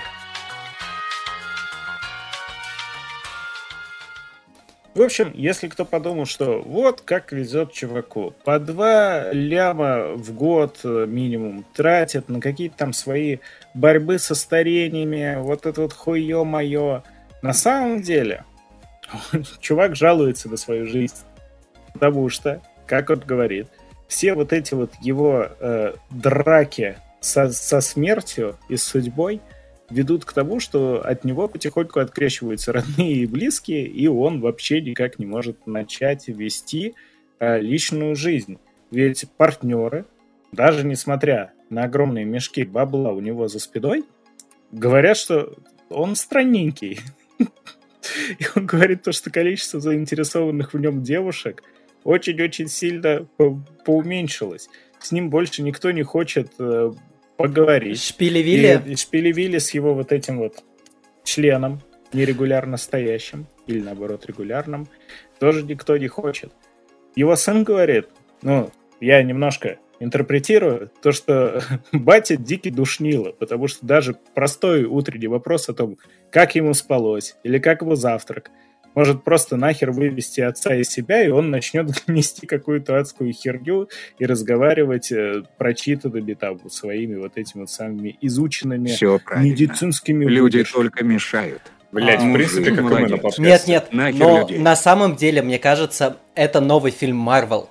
[4.94, 10.80] В общем, если кто подумал, что вот как везет чуваку, по два ляма в год
[10.84, 13.38] э, минимум тратят на какие-то там свои
[13.72, 17.02] борьбы со старениями, вот это вот хуе мое.
[17.40, 18.44] На самом деле,
[19.60, 21.16] чувак жалуется на свою жизнь,
[21.94, 23.68] потому что, как он говорит,
[24.08, 29.40] все вот эти вот его э, драки со, со смертью и с судьбой–
[29.92, 35.18] ведут к тому, что от него потихоньку открещиваются родные и близкие, и он вообще никак
[35.18, 36.94] не может начать вести
[37.38, 38.58] э, личную жизнь.
[38.90, 40.06] Ведь партнеры,
[40.50, 44.04] даже несмотря на огромные мешки бабла у него за спиной,
[44.70, 45.54] говорят, что
[45.88, 47.00] он странненький.
[48.38, 51.62] И он говорит то, что количество заинтересованных в нем девушек
[52.04, 54.68] очень-очень сильно по поуменьшилось.
[54.98, 56.92] С ним больше никто не хочет э,
[57.42, 57.98] поговорить.
[57.98, 58.82] Шпили-Вилли?
[58.86, 60.62] И, и Шпили-Вилли с его вот этим вот
[61.24, 61.80] членом,
[62.12, 64.86] нерегулярно стоящим, или наоборот регулярным,
[65.38, 66.52] тоже никто не хочет.
[67.16, 68.08] Его сын говорит,
[68.42, 68.70] ну,
[69.00, 71.62] я немножко интерпретирую, то, что
[71.92, 75.98] батя дикий душнило, потому что даже простой утренний вопрос о том,
[76.30, 78.50] как ему спалось, или как его завтрак,
[78.94, 83.88] может просто нахер вывести отца из себя, и он начнет нести какую-то адскую херню
[84.18, 88.90] и разговаривать э, прочитанными там своими вот этими вот самыми изученными
[89.42, 91.62] медицинскими Люди только мешают.
[91.92, 93.10] Блять, а, в принципе, как молодец.
[93.10, 94.58] и мы на Нет, нет, Нахер но людей.
[94.58, 97.68] на самом деле, мне кажется, это новый фильм Марвел.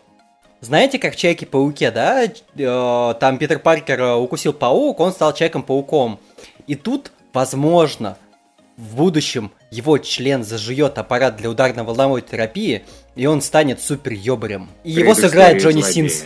[0.59, 2.25] Знаете, как в Человеке-пауке, да?
[2.25, 6.19] Э, там Питер Паркер э, укусил паук, он стал Человеком-пауком.
[6.67, 8.15] И тут, возможно,
[8.77, 12.83] в будущем его член зажует аппарат для ударно-волновой терапии,
[13.15, 14.69] и он станет супер ёбарем.
[14.83, 16.25] И его сыграет Джонни Синс.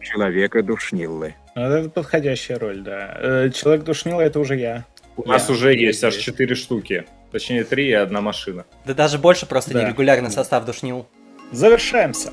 [0.00, 1.34] Человека душниллы.
[1.54, 3.16] Вот это подходящая роль, да.
[3.18, 4.84] Э, Человек душнила это уже я.
[5.16, 7.06] У нас уже есть аж четыре штуки.
[7.32, 8.66] Точнее, три и одна машина.
[8.84, 9.82] Да даже больше просто да.
[9.82, 11.06] нерегулярный состав душнил.
[11.52, 12.32] Завершаемся.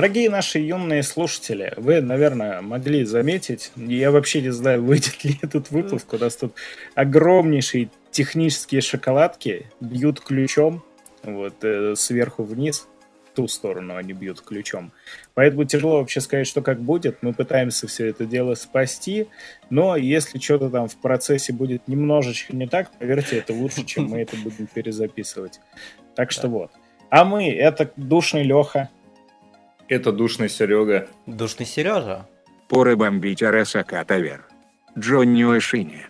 [0.00, 5.70] Дорогие наши юные слушатели, вы, наверное, могли заметить, я вообще не знаю, выйдет ли этот
[5.70, 6.54] выпуск, у нас тут
[6.94, 10.82] огромнейшие технические шоколадки бьют ключом,
[11.22, 12.88] вот, э, сверху вниз,
[13.30, 14.90] в ту сторону они бьют ключом.
[15.34, 17.18] Поэтому тяжело вообще сказать, что как будет.
[17.22, 19.28] Мы пытаемся все это дело спасти,
[19.68, 24.22] но если что-то там в процессе будет немножечко не так, поверьте, это лучше, чем мы
[24.22, 25.60] это будем перезаписывать.
[26.16, 26.70] Так что вот.
[27.10, 28.88] А мы, это душный Леха,
[29.90, 31.08] это душный Серега.
[31.26, 32.26] Душный Сережа.
[32.68, 34.46] Поры бомбить Арасака Тавер.
[34.96, 36.06] Джонни Ошини.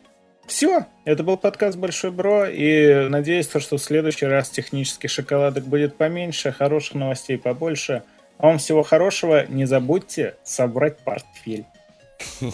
[0.47, 5.97] Все, это был подкаст Большой Бро, и надеюсь, что в следующий раз технических шоколадок будет
[5.97, 8.03] поменьше, хороших новостей побольше.
[8.37, 11.65] А вам всего хорошего, не забудьте собрать портфель.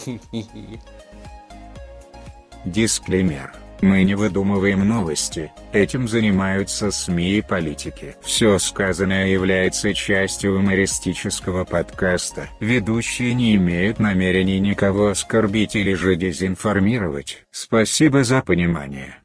[2.65, 3.66] Дисклеймер.
[3.81, 8.15] Мы не выдумываем новости, этим занимаются СМИ и политики.
[8.21, 12.49] Все сказанное является частью юмористического подкаста.
[12.59, 17.43] Ведущие не имеют намерений никого оскорбить или же дезинформировать.
[17.51, 19.16] Спасибо за понимание.